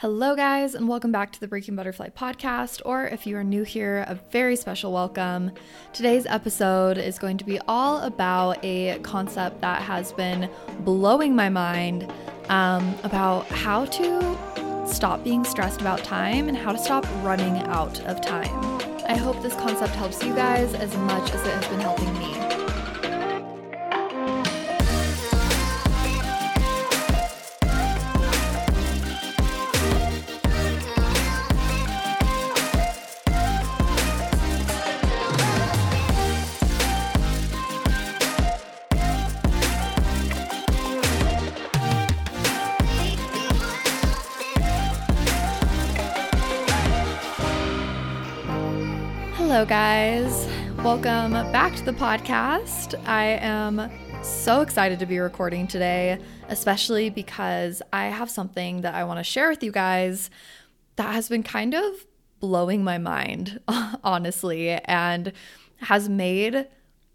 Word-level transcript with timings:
Hello, 0.00 0.34
guys, 0.34 0.74
and 0.74 0.88
welcome 0.88 1.12
back 1.12 1.30
to 1.30 1.40
the 1.40 1.46
Breaking 1.46 1.76
Butterfly 1.76 2.08
podcast. 2.16 2.80
Or 2.86 3.04
if 3.04 3.26
you 3.26 3.36
are 3.36 3.44
new 3.44 3.64
here, 3.64 4.06
a 4.08 4.14
very 4.30 4.56
special 4.56 4.94
welcome. 4.94 5.50
Today's 5.92 6.24
episode 6.24 6.96
is 6.96 7.18
going 7.18 7.36
to 7.36 7.44
be 7.44 7.58
all 7.68 7.98
about 7.98 8.64
a 8.64 8.98
concept 9.00 9.60
that 9.60 9.82
has 9.82 10.14
been 10.14 10.48
blowing 10.86 11.36
my 11.36 11.50
mind 11.50 12.10
um, 12.48 12.94
about 13.04 13.46
how 13.48 13.84
to 13.84 14.86
stop 14.88 15.22
being 15.22 15.44
stressed 15.44 15.82
about 15.82 16.02
time 16.02 16.48
and 16.48 16.56
how 16.56 16.72
to 16.72 16.78
stop 16.78 17.04
running 17.22 17.58
out 17.68 18.00
of 18.06 18.22
time. 18.22 18.80
I 19.06 19.18
hope 19.18 19.42
this 19.42 19.54
concept 19.56 19.94
helps 19.96 20.24
you 20.24 20.34
guys 20.34 20.72
as 20.72 20.96
much 20.96 21.30
as 21.32 21.46
it 21.46 21.52
has 21.52 21.66
been 21.68 21.80
helping 21.80 22.18
me. 22.18 22.49
Welcome 50.90 51.34
back 51.52 51.76
to 51.76 51.84
the 51.84 51.92
podcast. 51.92 53.00
I 53.06 53.38
am 53.40 53.88
so 54.24 54.60
excited 54.60 54.98
to 54.98 55.06
be 55.06 55.20
recording 55.20 55.68
today, 55.68 56.18
especially 56.48 57.10
because 57.10 57.80
I 57.92 58.06
have 58.06 58.28
something 58.28 58.80
that 58.80 58.96
I 58.96 59.04
want 59.04 59.20
to 59.20 59.22
share 59.22 59.48
with 59.50 59.62
you 59.62 59.70
guys 59.70 60.30
that 60.96 61.14
has 61.14 61.28
been 61.28 61.44
kind 61.44 61.74
of 61.74 62.06
blowing 62.40 62.82
my 62.82 62.98
mind, 62.98 63.60
honestly, 64.02 64.70
and 64.70 65.32
has 65.76 66.08
made 66.08 66.66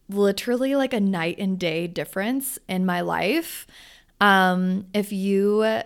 literally 0.07 0.73
like 0.78 0.94
a 0.94 1.02
night 1.02 1.35
and 1.38 1.59
day 1.59 1.85
difference 1.85 2.57
in 2.69 2.85
my 2.85 3.02
life. 3.02 3.67
Um, 4.22 4.85
if 4.94 5.11
you 5.11 5.81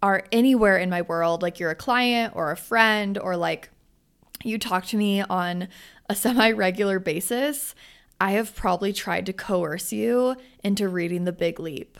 are 0.00 0.24
anywhere 0.30 0.78
in 0.78 0.90
my 0.90 1.02
world, 1.02 1.42
like 1.42 1.58
you're 1.58 1.70
a 1.70 1.74
client 1.74 2.34
or 2.36 2.52
a 2.52 2.56
friend 2.56 3.18
or 3.18 3.36
like 3.36 3.68
you 4.44 4.58
talk 4.58 4.86
to 4.86 4.96
me 4.96 5.22
on 5.22 5.68
a 6.08 6.14
semi 6.14 6.50
regular 6.52 6.98
basis, 6.98 7.74
I 8.20 8.32
have 8.32 8.54
probably 8.54 8.92
tried 8.92 9.26
to 9.26 9.32
coerce 9.32 9.92
you 9.92 10.36
into 10.62 10.88
reading 10.88 11.24
The 11.24 11.32
Big 11.32 11.58
Leap. 11.58 11.98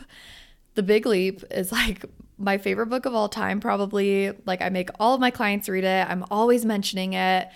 The 0.75 0.83
Big 0.83 1.05
Leap 1.05 1.43
is 1.51 1.71
like 1.71 2.05
my 2.37 2.57
favorite 2.57 2.87
book 2.87 3.05
of 3.05 3.13
all 3.13 3.29
time, 3.29 3.59
probably. 3.59 4.31
Like, 4.45 4.61
I 4.61 4.69
make 4.69 4.89
all 4.99 5.13
of 5.13 5.21
my 5.21 5.31
clients 5.31 5.69
read 5.69 5.83
it, 5.83 6.09
I'm 6.09 6.25
always 6.31 6.65
mentioning 6.65 7.13
it. 7.13 7.49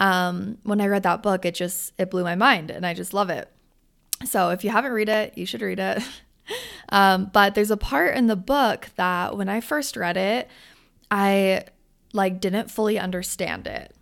Um, 0.00 0.58
when 0.64 0.80
I 0.80 0.86
read 0.86 1.04
that 1.04 1.22
book, 1.22 1.44
it 1.44 1.54
just 1.54 1.92
it 1.98 2.10
blew 2.10 2.24
my 2.24 2.34
mind 2.34 2.70
and 2.70 2.84
I 2.84 2.94
just 2.94 3.14
love 3.14 3.30
it. 3.30 3.48
So 4.24 4.50
if 4.50 4.64
you 4.64 4.70
haven't 4.70 4.92
read 4.92 5.08
it, 5.08 5.36
you 5.36 5.46
should 5.46 5.62
read 5.62 5.78
it. 5.78 6.02
um, 6.88 7.30
but 7.32 7.54
there's 7.54 7.70
a 7.70 7.76
part 7.76 8.16
in 8.16 8.26
the 8.26 8.36
book 8.36 8.88
that 8.96 9.36
when 9.36 9.48
I 9.48 9.60
first 9.60 9.96
read 9.96 10.16
it, 10.16 10.48
I 11.10 11.64
like 12.12 12.40
didn't 12.40 12.70
fully 12.70 12.98
understand 12.98 13.66
it. 13.66 13.93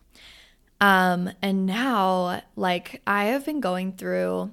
Um, 0.82 1.30
and 1.40 1.64
now, 1.64 2.42
like, 2.56 3.02
I 3.06 3.26
have 3.26 3.46
been 3.46 3.60
going 3.60 3.92
through 3.92 4.52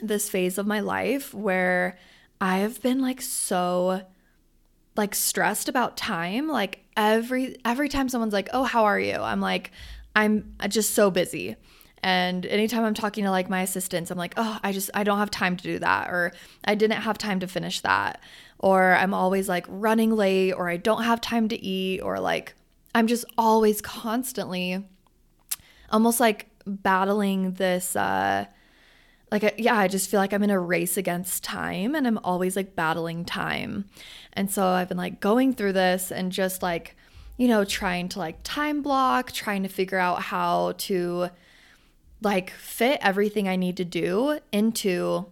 this 0.00 0.30
phase 0.30 0.56
of 0.56 0.66
my 0.66 0.80
life 0.80 1.34
where 1.34 1.98
I 2.40 2.58
have 2.60 2.80
been 2.80 3.02
like 3.02 3.20
so 3.20 4.00
like 4.96 5.14
stressed 5.14 5.68
about 5.68 5.98
time. 5.98 6.48
Like 6.48 6.84
every 6.96 7.56
every 7.66 7.90
time 7.90 8.08
someone's 8.08 8.32
like, 8.32 8.48
"Oh, 8.54 8.64
how 8.64 8.84
are 8.84 8.98
you?" 8.98 9.16
I'm 9.16 9.42
like, 9.42 9.72
"I'm 10.16 10.54
just 10.68 10.94
so 10.94 11.10
busy." 11.10 11.56
And 12.02 12.46
anytime 12.46 12.84
I'm 12.84 12.94
talking 12.94 13.24
to 13.24 13.30
like 13.30 13.50
my 13.50 13.60
assistants, 13.60 14.10
I'm 14.10 14.18
like, 14.18 14.34
"Oh, 14.38 14.58
I 14.62 14.72
just 14.72 14.90
I 14.94 15.04
don't 15.04 15.18
have 15.18 15.30
time 15.30 15.56
to 15.58 15.62
do 15.62 15.78
that," 15.80 16.08
or 16.08 16.32
"I 16.64 16.74
didn't 16.74 17.02
have 17.02 17.18
time 17.18 17.40
to 17.40 17.46
finish 17.46 17.80
that," 17.80 18.22
or 18.58 18.94
I'm 18.94 19.12
always 19.12 19.50
like 19.50 19.66
running 19.68 20.12
late, 20.16 20.52
or 20.52 20.70
I 20.70 20.78
don't 20.78 21.04
have 21.04 21.20
time 21.20 21.48
to 21.50 21.62
eat, 21.62 22.00
or 22.00 22.18
like 22.20 22.54
I'm 22.94 23.06
just 23.06 23.26
always 23.36 23.82
constantly 23.82 24.82
almost 25.92 26.20
like 26.20 26.48
battling 26.66 27.52
this 27.54 27.96
uh 27.96 28.44
like 29.30 29.54
yeah 29.58 29.76
i 29.76 29.88
just 29.88 30.08
feel 30.10 30.20
like 30.20 30.32
i'm 30.32 30.42
in 30.42 30.50
a 30.50 30.58
race 30.58 30.96
against 30.96 31.42
time 31.44 31.94
and 31.94 32.06
i'm 32.06 32.18
always 32.18 32.56
like 32.56 32.74
battling 32.76 33.24
time. 33.24 33.84
And 34.34 34.50
so 34.50 34.66
i've 34.66 34.88
been 34.88 34.98
like 34.98 35.20
going 35.20 35.52
through 35.54 35.74
this 35.74 36.10
and 36.10 36.32
just 36.32 36.62
like 36.62 36.96
you 37.36 37.48
know 37.48 37.64
trying 37.64 38.08
to 38.10 38.18
like 38.18 38.38
time 38.42 38.82
block 38.82 39.32
trying 39.32 39.62
to 39.62 39.68
figure 39.68 39.98
out 39.98 40.22
how 40.22 40.72
to 40.78 41.28
like 42.20 42.50
fit 42.50 42.98
everything 43.02 43.48
i 43.48 43.56
need 43.56 43.76
to 43.76 43.84
do 43.84 44.38
into 44.52 45.26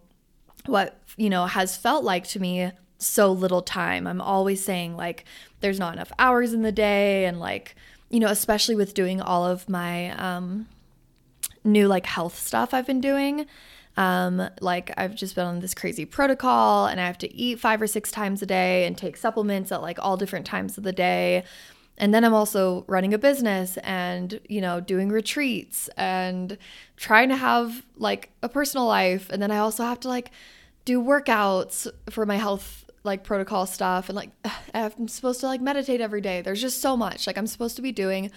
what 0.67 0.99
you 1.17 1.31
know 1.31 1.47
has 1.47 1.77
felt 1.77 2.05
like 2.05 2.27
to 2.29 2.41
me 2.41 2.71
so 3.03 3.33
little 3.33 3.63
time. 3.63 4.07
I'm 4.07 4.21
always 4.21 4.63
saying 4.63 4.97
like 4.97 5.25
there's 5.61 5.79
not 5.79 5.95
enough 5.95 6.13
hours 6.19 6.53
in 6.53 6.63
the 6.63 6.73
day 6.73 7.25
and 7.25 7.41
like 7.41 7.75
you 8.11 8.21
know, 8.21 8.29
especially 8.29 8.75
with 8.75 8.93
doing 8.93 9.21
all 9.21 9.47
of 9.47 9.69
my 9.69 10.11
um, 10.11 10.67
new 11.65 11.89
like 11.89 12.07
health 12.07 12.39
stuff 12.39 12.75
I've 12.75 12.87
been 12.87 13.01
doing. 13.01 13.47
Um, 13.97 14.49
like 14.61 14.93
I've 14.97 15.15
just 15.15 15.35
been 15.35 15.47
on 15.47 15.61
this 15.61 15.75
crazy 15.75 16.05
protocol 16.05 16.87
and 16.87 17.01
I 17.01 17.07
have 17.07 17.19
to 17.19 17.35
eat 17.35 17.61
five 17.61 17.81
or 17.83 17.87
six 17.87 18.11
times 18.11 18.43
a 18.43 18.47
day 18.47 18.87
and 18.87 18.97
take 18.97 19.17
supplements 19.17 19.73
at 19.73 19.83
like 19.83 19.99
all 20.01 20.17
different 20.17 20.47
times 20.47 20.79
of 20.79 20.85
the 20.85 20.93
day. 20.93 21.45
And 21.99 22.15
then 22.15 22.25
I'm 22.25 22.33
also 22.33 22.85
running 22.89 23.13
a 23.13 23.19
business 23.19 23.77
and, 23.79 24.41
you 24.49 24.61
know, 24.61 24.81
doing 24.81 25.11
retreats 25.11 25.89
and 25.97 26.57
trying 26.97 27.29
to 27.29 27.37
have 27.37 27.85
like 27.97 28.31
a 28.43 28.49
personal 28.49 28.87
life. 28.87 29.29
And 29.29 29.43
then 29.43 29.51
I 29.51 29.59
also 29.59 29.85
have 29.85 30.01
to 30.01 30.09
like 30.09 30.31
do 30.87 31.03
workouts 31.03 31.87
for 32.09 32.25
my 32.25 32.37
health 32.37 32.90
like 33.03 33.25
protocol 33.25 33.67
stuff 33.67 34.09
and 34.09 34.17
like 34.17 34.31
I'm 34.75 35.09
supposed 35.09 35.41
to 35.41 35.47
like 35.47 35.61
meditate 35.61 36.01
every 36.01 36.21
day. 36.21 36.43
There's 36.43 36.61
just 36.61 36.81
so 36.81 36.97
much. 36.97 37.27
Like 37.27 37.39
I'm 37.39 37.47
supposed 37.47 37.77
to 37.77 37.83
be 37.83 37.93
doing 37.93 38.31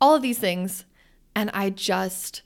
all 0.00 0.14
of 0.14 0.22
these 0.22 0.38
things 0.38 0.84
and 1.34 1.50
I 1.52 1.70
just 1.70 2.42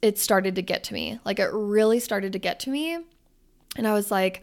it 0.00 0.18
started 0.18 0.54
to 0.54 0.62
get 0.62 0.84
to 0.84 0.94
me. 0.94 1.18
Like 1.24 1.38
it 1.38 1.50
really 1.52 2.00
started 2.00 2.32
to 2.32 2.38
get 2.38 2.60
to 2.60 2.70
me. 2.70 2.98
And 3.76 3.86
I 3.86 3.92
was 3.92 4.10
like 4.10 4.42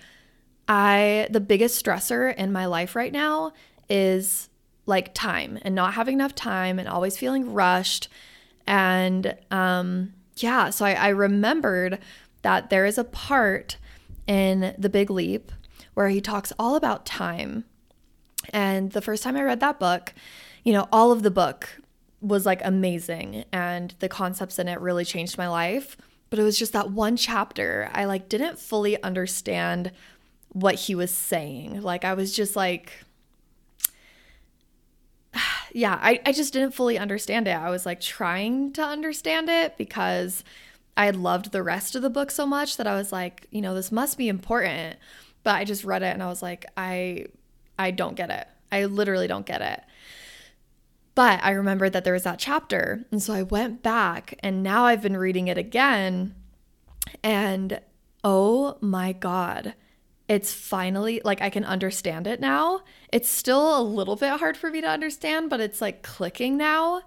I 0.67 1.27
the 1.31 1.39
biggest 1.39 1.83
stressor 1.83 2.35
in 2.35 2.51
my 2.51 2.65
life 2.65 2.95
right 2.95 3.11
now 3.11 3.53
is 3.89 4.49
like 4.85 5.13
time 5.13 5.59
and 5.61 5.75
not 5.75 5.93
having 5.93 6.15
enough 6.15 6.35
time 6.35 6.79
and 6.79 6.87
always 6.87 7.17
feeling 7.17 7.53
rushed. 7.53 8.07
And 8.67 9.35
um 9.49 10.13
yeah, 10.35 10.69
so 10.69 10.85
I, 10.85 10.93
I 10.93 11.07
remembered 11.09 11.99
that 12.43 12.69
there 12.69 12.85
is 12.85 12.97
a 12.97 13.03
part 13.03 13.77
in 14.25 14.73
the 14.77 14.89
big 14.89 15.09
leap 15.09 15.51
where 15.93 16.09
he 16.09 16.21
talks 16.21 16.53
all 16.59 16.75
about 16.75 17.05
time. 17.05 17.65
And 18.53 18.91
the 18.91 19.01
first 19.01 19.23
time 19.23 19.35
I 19.35 19.43
read 19.43 19.59
that 19.59 19.79
book, 19.79 20.13
you 20.63 20.73
know, 20.73 20.87
all 20.91 21.11
of 21.11 21.23
the 21.23 21.31
book 21.31 21.79
was 22.21 22.45
like 22.45 22.61
amazing 22.63 23.45
and 23.51 23.93
the 23.99 24.09
concepts 24.09 24.59
in 24.59 24.67
it 24.67 24.79
really 24.79 25.05
changed 25.05 25.37
my 25.37 25.47
life. 25.47 25.97
But 26.29 26.39
it 26.39 26.43
was 26.43 26.59
just 26.59 26.73
that 26.73 26.91
one 26.91 27.17
chapter, 27.17 27.89
I 27.93 28.05
like 28.05 28.29
didn't 28.29 28.59
fully 28.59 29.01
understand 29.01 29.91
what 30.49 30.75
he 30.75 30.95
was 30.95 31.11
saying. 31.11 31.81
Like 31.81 32.05
I 32.05 32.13
was 32.13 32.35
just 32.35 32.55
like, 32.55 32.93
yeah, 35.73 35.97
I, 36.01 36.19
I 36.25 36.31
just 36.31 36.53
didn't 36.53 36.73
fully 36.73 36.97
understand 36.97 37.47
it. 37.47 37.51
I 37.55 37.69
was 37.69 37.85
like 37.85 38.01
trying 38.01 38.73
to 38.73 38.83
understand 38.83 39.49
it 39.49 39.77
because 39.77 40.43
I 40.97 41.05
had 41.05 41.15
loved 41.15 41.51
the 41.51 41.63
rest 41.63 41.95
of 41.95 42.01
the 42.01 42.09
book 42.09 42.29
so 42.29 42.45
much 42.45 42.77
that 42.77 42.87
I 42.87 42.95
was 42.95 43.11
like, 43.11 43.47
you 43.51 43.61
know, 43.61 43.73
this 43.73 43.91
must 43.91 44.17
be 44.17 44.27
important. 44.27 44.97
But 45.49 45.55
I 45.55 45.63
just 45.63 45.83
read 45.83 46.03
it 46.03 46.13
and 46.13 46.21
I 46.21 46.27
was 46.27 46.43
like, 46.43 46.67
I 46.77 47.25
I 47.79 47.89
don't 47.89 48.13
get 48.13 48.29
it. 48.29 48.47
I 48.71 48.85
literally 48.85 49.25
don't 49.25 49.47
get 49.47 49.63
it. 49.63 49.81
But 51.15 51.43
I 51.43 51.53
remembered 51.53 51.93
that 51.93 52.03
there 52.03 52.13
was 52.13 52.21
that 52.21 52.37
chapter. 52.37 53.03
And 53.11 53.19
so 53.19 53.33
I 53.33 53.41
went 53.41 53.81
back 53.81 54.35
and 54.41 54.61
now 54.61 54.85
I've 54.85 55.01
been 55.01 55.17
reading 55.17 55.47
it 55.47 55.57
again. 55.57 56.35
And 57.23 57.81
oh 58.23 58.77
my 58.79 59.11
God, 59.11 59.73
it's 60.27 60.53
finally 60.53 61.19
like 61.25 61.41
I 61.41 61.49
can 61.49 61.65
understand 61.65 62.27
it 62.27 62.39
now. 62.39 62.81
It's 63.11 63.27
still 63.27 63.75
a 63.75 63.81
little 63.81 64.17
bit 64.17 64.37
hard 64.37 64.55
for 64.55 64.69
me 64.69 64.81
to 64.81 64.87
understand, 64.87 65.49
but 65.49 65.59
it's 65.59 65.81
like 65.81 66.03
clicking 66.03 66.57
now. 66.57 67.01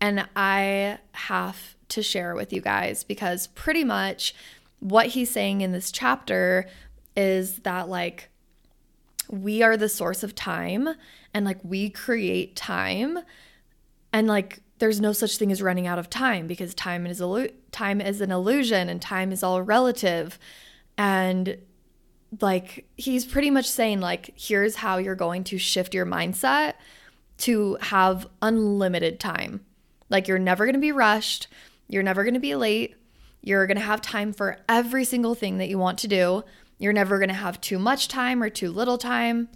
And 0.00 0.28
I 0.34 0.98
have 1.12 1.76
to 1.90 2.02
share 2.02 2.34
with 2.34 2.52
you 2.52 2.60
guys 2.60 3.04
because 3.04 3.46
pretty 3.46 3.84
much 3.84 4.34
what 4.80 5.06
he's 5.06 5.30
saying 5.30 5.60
in 5.60 5.70
this 5.70 5.92
chapter 5.92 6.66
is 7.18 7.56
that 7.60 7.88
like 7.88 8.30
we 9.28 9.60
are 9.60 9.76
the 9.76 9.88
source 9.88 10.22
of 10.22 10.36
time 10.36 10.88
and 11.34 11.44
like 11.44 11.58
we 11.64 11.90
create 11.90 12.54
time 12.54 13.18
and 14.12 14.28
like 14.28 14.60
there's 14.78 15.00
no 15.00 15.12
such 15.12 15.36
thing 15.36 15.50
as 15.50 15.60
running 15.60 15.88
out 15.88 15.98
of 15.98 16.08
time 16.08 16.46
because 16.46 16.74
time 16.74 17.06
is 17.06 17.20
a 17.20 17.48
time 17.72 18.00
is 18.00 18.20
an 18.20 18.30
illusion 18.30 18.88
and 18.88 19.02
time 19.02 19.32
is 19.32 19.42
all 19.42 19.60
relative 19.60 20.38
and 20.96 21.58
like 22.40 22.86
he's 22.96 23.24
pretty 23.24 23.50
much 23.50 23.68
saying 23.68 23.98
like 24.00 24.32
here's 24.36 24.76
how 24.76 24.98
you're 24.98 25.16
going 25.16 25.42
to 25.42 25.58
shift 25.58 25.94
your 25.94 26.06
mindset 26.06 26.74
to 27.38 27.76
have 27.80 28.28
unlimited 28.42 29.18
time. 29.18 29.64
Like 30.08 30.28
you're 30.28 30.38
never 30.38 30.64
going 30.66 30.74
to 30.74 30.80
be 30.80 30.92
rushed, 30.92 31.48
you're 31.88 32.04
never 32.04 32.22
going 32.22 32.34
to 32.34 32.40
be 32.40 32.54
late. 32.54 32.94
You're 33.40 33.66
going 33.66 33.76
to 33.78 33.84
have 33.84 34.02
time 34.02 34.32
for 34.32 34.58
every 34.68 35.04
single 35.04 35.34
thing 35.34 35.58
that 35.58 35.68
you 35.68 35.78
want 35.78 35.98
to 36.00 36.08
do. 36.08 36.44
You're 36.78 36.92
never 36.92 37.18
going 37.18 37.28
to 37.28 37.34
have 37.34 37.60
too 37.60 37.78
much 37.78 38.08
time 38.08 38.42
or 38.42 38.50
too 38.50 38.70
little 38.70 38.98
time. 38.98 39.48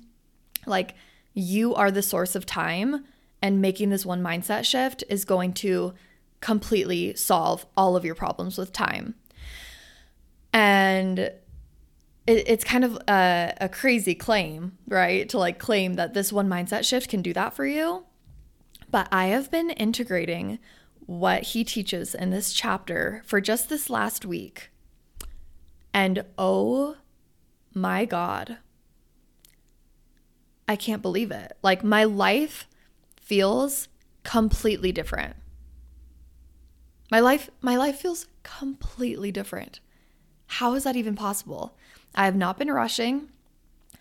Like 0.66 0.94
you 1.34 1.74
are 1.74 1.90
the 1.90 2.02
source 2.02 2.34
of 2.34 2.44
time, 2.44 3.04
and 3.40 3.60
making 3.60 3.90
this 3.90 4.06
one 4.06 4.22
mindset 4.22 4.64
shift 4.64 5.02
is 5.08 5.24
going 5.24 5.52
to 5.54 5.94
completely 6.40 7.14
solve 7.14 7.66
all 7.76 7.96
of 7.96 8.04
your 8.04 8.14
problems 8.14 8.58
with 8.58 8.72
time. 8.72 9.14
And 10.52 11.18
it, 11.18 11.40
it's 12.26 12.64
kind 12.64 12.84
of 12.84 12.98
a, 13.08 13.54
a 13.60 13.68
crazy 13.68 14.14
claim, 14.14 14.78
right? 14.86 15.28
To 15.30 15.38
like 15.38 15.58
claim 15.58 15.94
that 15.94 16.14
this 16.14 16.32
one 16.32 16.48
mindset 16.48 16.84
shift 16.84 17.08
can 17.08 17.22
do 17.22 17.32
that 17.32 17.54
for 17.54 17.66
you. 17.66 18.04
But 18.90 19.08
I 19.10 19.26
have 19.26 19.50
been 19.50 19.70
integrating 19.70 20.58
what 21.06 21.42
he 21.42 21.64
teaches 21.64 22.14
in 22.14 22.30
this 22.30 22.52
chapter 22.52 23.22
for 23.26 23.40
just 23.40 23.68
this 23.68 23.90
last 23.90 24.24
week. 24.24 24.70
And 25.94 26.24
oh 26.38 26.96
my 27.74 28.04
God, 28.04 28.58
I 30.68 30.76
can't 30.76 31.02
believe 31.02 31.30
it. 31.30 31.56
Like 31.62 31.84
my 31.84 32.04
life 32.04 32.66
feels 33.20 33.88
completely 34.24 34.92
different. 34.92 35.36
My 37.10 37.20
life 37.20 37.50
my 37.60 37.76
life 37.76 37.98
feels 37.98 38.26
completely 38.42 39.30
different. 39.30 39.80
How 40.46 40.74
is 40.74 40.84
that 40.84 40.96
even 40.96 41.14
possible? 41.14 41.76
I 42.14 42.24
have 42.24 42.36
not 42.36 42.58
been 42.58 42.70
rushing. 42.70 43.28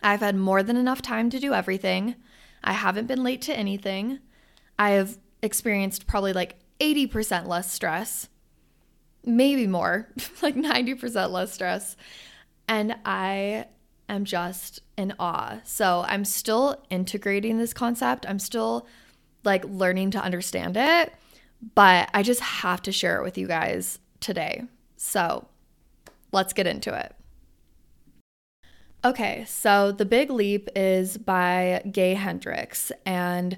I've 0.04 0.22
had 0.22 0.36
more 0.36 0.64
than 0.64 0.78
enough 0.78 1.02
time 1.02 1.30
to 1.30 1.40
do 1.40 1.54
everything. 1.54 2.16
I 2.64 2.74
haven't 2.74 3.08
been 3.08 3.24
late 3.24 3.42
to 3.44 3.58
anything. 3.58 4.20
I 4.78 4.92
have 4.92 5.18
experienced 5.42 6.08
probably 6.08 6.34
like 6.34 6.56
80% 6.80 7.48
less 7.48 7.72
stress, 7.72 8.28
maybe 9.24 9.68
more, 9.68 10.08
like 10.42 10.56
90% 10.56 11.32
less 11.32 11.54
stress. 11.54 11.96
And 12.68 12.96
I 13.06 13.66
am 14.08 14.26
just 14.26 14.82
in 14.98 15.14
awe. 15.20 15.60
So 15.64 16.04
I'm 16.08 16.26
still 16.26 16.84
integrating 16.90 17.58
this 17.58 17.74
concept. 17.74 18.26
I'm 18.28 18.40
still 18.40 18.88
like 19.44 19.64
learning 19.66 20.12
to 20.12 20.22
understand 20.22 20.78
it, 20.78 21.14
but 21.76 22.10
I 22.14 22.24
just 22.24 22.42
have 22.42 22.82
to 22.84 22.92
share 22.92 23.18
it 23.18 23.24
with 23.24 23.38
you 23.38 23.48
guys 23.48 24.00
today. 24.20 24.64
So 24.98 25.48
let's 26.32 26.54
get 26.54 26.68
into 26.68 26.94
it. 26.94 27.16
Okay, 29.04 29.46
so 29.48 29.92
The 29.92 30.06
Big 30.06 30.30
Leap 30.30 30.70
is 30.76 31.18
by 31.18 31.82
Gay 31.92 32.14
Hendricks. 32.14 32.92
And 33.04 33.58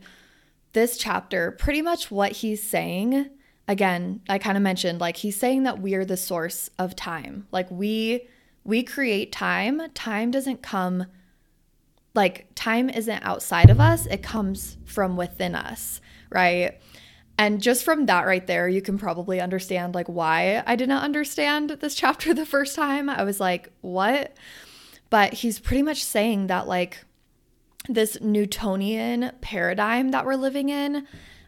this 0.72 0.98
chapter, 0.98 1.52
pretty 1.52 1.82
much 1.82 2.10
what 2.10 2.32
he's 2.32 2.64
saying, 2.64 3.30
again, 3.68 4.22
I 4.30 4.38
kind 4.38 4.56
of 4.56 4.64
mentioned 4.64 5.02
like 5.02 5.18
he's 5.18 5.36
saying 5.36 5.64
that 5.64 5.82
we 5.82 5.96
are 5.96 6.06
the 6.06 6.16
source 6.16 6.70
of 6.80 6.96
time. 6.96 7.48
Like 7.52 7.70
we 7.70 8.28
we 8.64 8.84
create 8.84 9.32
time. 9.32 9.82
Time 9.94 10.32
doesn't 10.32 10.62
come 10.62 11.06
like 12.16 12.48
time 12.56 12.90
isn't 12.90 13.24
outside 13.24 13.70
of 13.70 13.80
us, 13.80 14.06
it 14.06 14.22
comes 14.22 14.78
from 14.86 15.18
within 15.18 15.56
us, 15.56 16.00
right? 16.30 16.80
And 17.38 17.62
just 17.62 17.84
from 17.84 18.06
that 18.06 18.28
right 18.28 18.46
there, 18.46 18.70
you 18.70 18.82
can 18.82 19.00
probably 19.00 19.42
understand 19.42 19.96
like 19.96 20.08
why 20.08 20.64
I 20.68 20.76
did 20.76 20.88
not 20.88 21.04
understand 21.04 21.72
this 21.72 21.96
chapter 22.04 22.34
the 22.34 22.46
first 22.46 22.76
time. 22.76 23.10
I 23.10 23.24
was 23.24 23.40
like, 23.40 23.70
"What?" 23.82 24.36
But 25.10 25.34
he's 25.34 25.60
pretty 25.60 25.84
much 25.84 26.04
saying 26.04 26.48
that 26.48 26.68
like 26.68 27.04
this 27.90 28.18
Newtonian 28.22 29.32
paradigm 29.42 30.10
that 30.12 30.26
we're 30.26 30.36
living 30.36 30.70
in, 30.70 31.08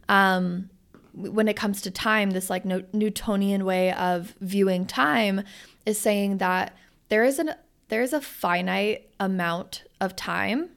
um, 0.10 0.70
when 1.14 1.48
it 1.48 1.56
comes 1.56 1.82
to 1.84 1.92
time, 1.92 2.32
this 2.32 2.50
like 2.50 2.66
Newtonian 2.66 3.64
way 3.64 3.94
of 3.94 4.36
viewing 4.42 4.86
time 4.86 5.44
is 5.86 6.00
saying 6.00 6.40
that 6.40 6.76
there 7.10 7.24
is 7.24 7.40
an 7.40 7.52
there 7.88 8.02
is 8.02 8.14
a 8.14 8.22
finite 8.22 9.10
amount 9.20 9.84
of 10.02 10.16
time, 10.16 10.70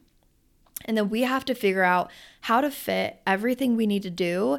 and 0.85 0.97
then 0.97 1.09
we 1.09 1.23
have 1.23 1.45
to 1.47 1.55
figure 1.55 1.83
out 1.83 2.11
how 2.43 2.61
to 2.61 2.71
fit 2.71 3.21
everything 3.27 3.77
we 3.77 3.87
need 3.87 4.03
to 4.03 4.11
do 4.11 4.59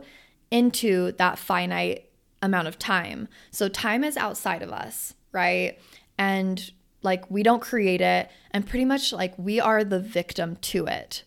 into 0.52 1.12
that 1.14 1.38
finite 1.38 2.10
amount 2.42 2.68
of 2.68 2.80
time. 2.80 3.28
So 3.52 3.68
time 3.68 4.04
is 4.04 4.18
outside 4.18 4.62
of 4.62 4.72
us, 4.72 5.14
right? 5.32 5.78
And 6.18 6.72
like 7.02 7.30
we 7.30 7.44
don't 7.44 7.62
create 7.62 8.02
it 8.02 8.30
and 8.52 8.68
pretty 8.68 8.86
much 8.86 9.14
like 9.14 9.38
we 9.38 9.60
are 9.60 9.84
the 9.84 10.00
victim 10.00 10.58
to 10.58 10.86
it. 10.86 11.24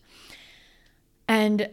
And 1.27 1.69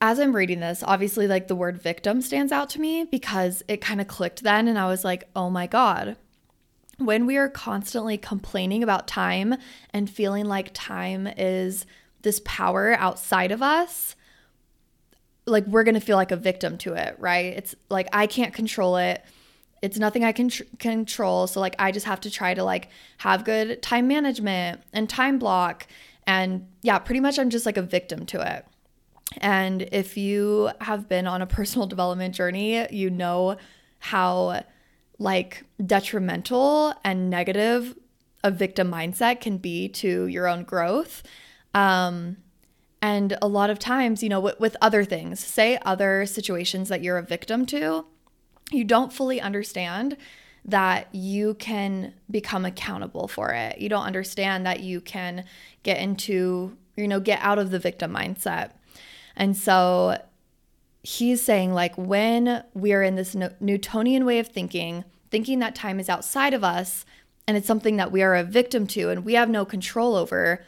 as 0.00 0.18
I'm 0.18 0.34
reading 0.34 0.60
this, 0.60 0.82
obviously 0.84 1.26
like 1.26 1.48
the 1.48 1.56
word 1.56 1.80
victim 1.80 2.20
stands 2.20 2.52
out 2.52 2.68
to 2.70 2.80
me 2.80 3.04
because 3.04 3.62
it 3.68 3.80
kind 3.80 4.00
of 4.00 4.06
clicked 4.06 4.42
then 4.42 4.68
and 4.68 4.78
I 4.78 4.86
was 4.86 5.04
like, 5.04 5.28
"Oh 5.34 5.48
my 5.48 5.66
god." 5.66 6.16
When 7.06 7.26
we 7.26 7.36
are 7.36 7.48
constantly 7.48 8.18
complaining 8.18 8.82
about 8.82 9.08
time 9.08 9.56
and 9.90 10.08
feeling 10.08 10.46
like 10.46 10.70
time 10.72 11.26
is 11.26 11.86
this 12.22 12.40
power 12.44 12.94
outside 12.94 13.52
of 13.52 13.62
us, 13.62 14.16
like 15.46 15.66
we're 15.66 15.84
going 15.84 15.94
to 15.94 16.00
feel 16.00 16.16
like 16.16 16.30
a 16.30 16.36
victim 16.36 16.78
to 16.78 16.94
it, 16.94 17.16
right? 17.18 17.54
It's 17.54 17.74
like 17.90 18.08
I 18.12 18.26
can't 18.26 18.54
control 18.54 18.96
it 18.96 19.24
it's 19.82 19.98
nothing 19.98 20.24
I 20.24 20.32
can 20.32 20.48
tr- 20.48 20.62
control. 20.78 21.48
So 21.48 21.60
like 21.60 21.74
I 21.78 21.90
just 21.90 22.06
have 22.06 22.20
to 22.20 22.30
try 22.30 22.54
to 22.54 22.62
like 22.62 22.88
have 23.18 23.44
good 23.44 23.82
time 23.82 24.06
management 24.06 24.80
and 24.92 25.08
time 25.08 25.38
block 25.38 25.88
and 26.24 26.68
yeah, 26.82 27.00
pretty 27.00 27.20
much 27.20 27.38
I'm 27.38 27.50
just 27.50 27.66
like 27.66 27.76
a 27.76 27.82
victim 27.82 28.24
to 28.26 28.56
it. 28.56 28.64
And 29.38 29.88
if 29.90 30.16
you 30.16 30.70
have 30.80 31.08
been 31.08 31.26
on 31.26 31.42
a 31.42 31.46
personal 31.46 31.86
development 31.88 32.34
journey, 32.34 32.86
you 32.94 33.10
know 33.10 33.56
how 33.98 34.62
like 35.22 35.64
detrimental 35.84 36.94
and 37.04 37.30
negative 37.30 37.94
a 38.44 38.50
victim 38.50 38.90
mindset 38.90 39.40
can 39.40 39.56
be 39.56 39.88
to 39.88 40.26
your 40.26 40.48
own 40.48 40.64
growth. 40.64 41.22
Um, 41.74 42.38
and 43.00 43.36
a 43.40 43.48
lot 43.48 43.70
of 43.70 43.78
times, 43.78 44.22
you 44.22 44.28
know, 44.28 44.40
with, 44.40 44.58
with 44.60 44.76
other 44.80 45.04
things, 45.04 45.40
say 45.40 45.78
other 45.84 46.26
situations 46.26 46.88
that 46.88 47.02
you're 47.02 47.18
a 47.18 47.22
victim 47.22 47.66
to, 47.66 48.04
you 48.70 48.84
don't 48.84 49.12
fully 49.12 49.40
understand 49.40 50.16
that 50.64 51.12
you 51.12 51.54
can 51.54 52.14
become 52.30 52.64
accountable 52.64 53.26
for 53.26 53.50
it. 53.50 53.78
You 53.78 53.88
don't 53.88 54.04
understand 54.04 54.64
that 54.66 54.80
you 54.80 55.00
can 55.00 55.44
get 55.82 55.98
into, 55.98 56.76
you 56.96 57.08
know, 57.08 57.20
get 57.20 57.40
out 57.42 57.58
of 57.58 57.70
the 57.70 57.80
victim 57.80 58.12
mindset. 58.12 58.70
And 59.34 59.56
so 59.56 60.20
he's 61.02 61.42
saying, 61.42 61.74
like, 61.74 61.96
when 61.98 62.62
we 62.74 62.92
are 62.92 63.02
in 63.02 63.16
this 63.16 63.36
Newtonian 63.60 64.24
way 64.24 64.38
of 64.38 64.46
thinking, 64.48 65.04
thinking 65.32 65.58
that 65.58 65.74
time 65.74 65.98
is 65.98 66.08
outside 66.08 66.54
of 66.54 66.62
us 66.62 67.04
and 67.48 67.56
it's 67.56 67.66
something 67.66 67.96
that 67.96 68.12
we 68.12 68.22
are 68.22 68.36
a 68.36 68.44
victim 68.44 68.86
to 68.86 69.10
and 69.10 69.24
we 69.24 69.34
have 69.34 69.48
no 69.48 69.64
control 69.64 70.14
over, 70.14 70.64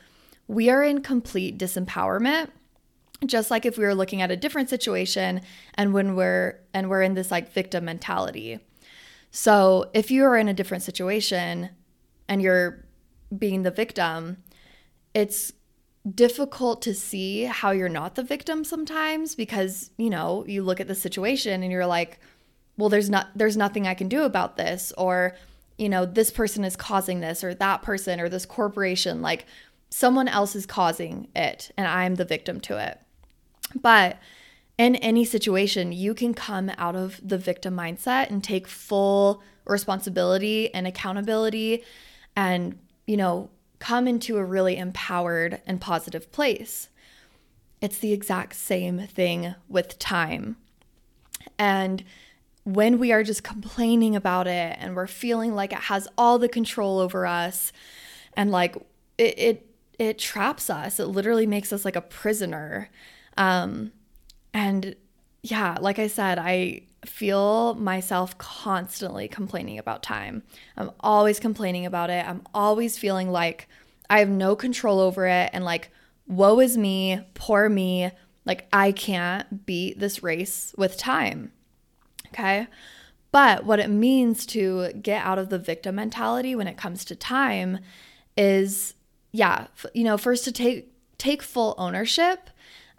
we 0.49 0.69
are 0.69 0.83
in 0.83 1.01
complete 1.01 1.57
disempowerment 1.57 2.51
just 3.27 3.51
like 3.51 3.65
if 3.65 3.79
we 3.79 3.85
were 3.85 3.95
looking 3.95 4.21
at 4.21 4.31
a 4.31 4.37
different 4.37 4.69
situation 4.69 5.41
and 5.75 5.95
when 5.95 6.17
we're 6.17 6.61
and 6.75 6.91
we're 6.91 7.03
in 7.03 7.15
this 7.15 7.31
like 7.31 7.53
victim 7.53 7.85
mentality. 7.85 8.59
So, 9.31 9.91
if 9.95 10.11
you 10.11 10.25
are 10.25 10.37
in 10.37 10.49
a 10.49 10.55
different 10.55 10.83
situation 10.83 11.71
and 12.29 12.43
you're 12.43 12.85
being 13.37 13.63
the 13.63 13.71
victim, 13.71 14.39
it's 15.15 15.53
difficult 16.13 16.83
to 16.83 16.95
see 16.95 17.45
how 17.45 17.71
you're 17.71 17.89
not 17.89 18.15
the 18.15 18.23
victim 18.23 18.63
sometimes 18.63 19.35
because, 19.35 19.91
you 19.97 20.11
know, 20.11 20.45
you 20.47 20.63
look 20.63 20.81
at 20.81 20.89
the 20.89 20.95
situation 20.95 21.63
and 21.63 21.73
you're 21.73 21.87
like, 21.87 22.21
well, 22.77 22.89
there's 22.89 23.11
not 23.11 23.29
there's 23.35 23.57
nothing 23.57 23.87
I 23.87 23.95
can 23.95 24.09
do 24.09 24.23
about 24.23 24.57
this 24.57 24.93
or 24.99 25.37
you 25.77 25.89
know, 25.89 26.07
this 26.07 26.31
person 26.31 26.65
is 26.65 26.77
causing 26.77 27.21
this 27.21 27.43
or 27.43 27.53
that 27.55 27.83
person 27.83 28.21
or 28.21 28.29
this 28.29 28.47
corporation 28.47 29.21
like 29.23 29.45
someone 29.91 30.29
else 30.29 30.55
is 30.55 30.67
causing 30.67 31.29
it 31.35 31.71
and 31.77 31.87
I'm 31.87 32.15
the 32.15 32.25
victim 32.25 32.61
to 32.63 32.79
it. 32.79 33.01
But 33.81 34.19
in 34.79 34.97
any 34.97 35.25
situation, 35.25 35.93
you 35.93 36.15
can 36.15 36.35
come 36.35 36.71
out 36.79 36.97
of 36.97 37.21
the 37.23 37.39
victim 37.39 37.77
mindset 37.77 38.31
and 38.31 38.43
take 38.43 38.67
full 38.67 39.43
responsibility 39.65 40.73
and 40.75 40.87
accountability 40.87 41.85
and, 42.37 42.79
you 43.07 43.17
know, 43.17 43.51
come 43.79 44.09
into 44.09 44.37
a 44.37 44.45
really 44.45 44.77
empowered 44.77 45.61
and 45.67 45.81
positive 45.81 46.31
place. 46.33 46.89
It's 47.81 47.99
the 47.99 48.13
exact 48.13 48.57
same 48.57 49.01
thing 49.01 49.55
with 49.69 49.99
time. 49.99 50.57
And 51.59 52.03
when 52.65 52.99
we 52.99 53.13
are 53.13 53.23
just 53.23 53.43
complaining 53.43 54.17
about 54.17 54.47
it 54.47 54.77
and 54.81 54.97
we're 54.97 55.07
feeling 55.07 55.55
like 55.55 55.73
it 55.73 55.79
has 55.79 56.09
all 56.17 56.39
the 56.39 56.49
control 56.49 56.99
over 56.99 57.27
us 57.27 57.73
and 58.37 58.51
like 58.51 58.77
it, 59.19 59.39
it 59.39 59.71
it 59.99 60.19
traps 60.19 60.69
us. 60.71 60.99
It 60.99 61.07
literally 61.07 61.47
makes 61.47 61.73
us 61.73 61.85
like 61.85 61.97
a 61.97 62.01
prisoner. 62.01 62.91
Um, 63.37 63.93
and 64.53 64.97
yeah, 65.43 65.77
like 65.81 65.99
I 65.99 66.07
said, 66.09 66.39
I 66.39 66.83
feel 67.05 67.75
myself 67.75 68.37
constantly 68.39 69.29
complaining 69.29 69.79
about 69.79 70.03
time. 70.03 70.43
I'm 70.77 70.91
always 71.01 71.39
complaining 71.39 71.87
about 71.87 72.11
it. 72.11 72.27
I'm 72.27 72.43
always 72.55 72.99
feeling 72.99 73.31
like 73.31 73.69
I 74.09 74.19
have 74.19 74.29
no 74.29 74.57
control 74.57 75.01
over 75.01 75.27
it 75.27 75.51
and 75.53 75.65
like, 75.65 75.91
woe 76.27 76.61
is 76.61 76.77
me, 76.77 77.21
poor 77.35 77.69
me. 77.69 78.11
Like, 78.47 78.69
I 78.73 78.93
can't 78.93 79.65
beat 79.65 79.99
this 79.99 80.23
race 80.23 80.75
with 80.77 80.99
time. 80.99 81.53
Okay. 82.35 82.67
But 83.31 83.65
what 83.65 83.81
it 83.81 83.91
means 83.91 84.47
to 84.47 84.93
get 84.93 85.25
out 85.25 85.39
of 85.39 85.49
the 85.49 85.59
victim 85.59 85.97
mentality 85.97 86.55
when 86.55 86.69
it 86.69 86.77
comes 86.77 87.05
to 87.07 87.17
time 87.17 87.79
is, 88.37 88.95
yeah, 89.33 89.67
you 89.93 90.05
know, 90.05 90.17
first 90.17 90.45
to 90.45 90.53
take 90.53 90.93
take 91.17 91.43
full 91.43 91.75
ownership 91.79 92.51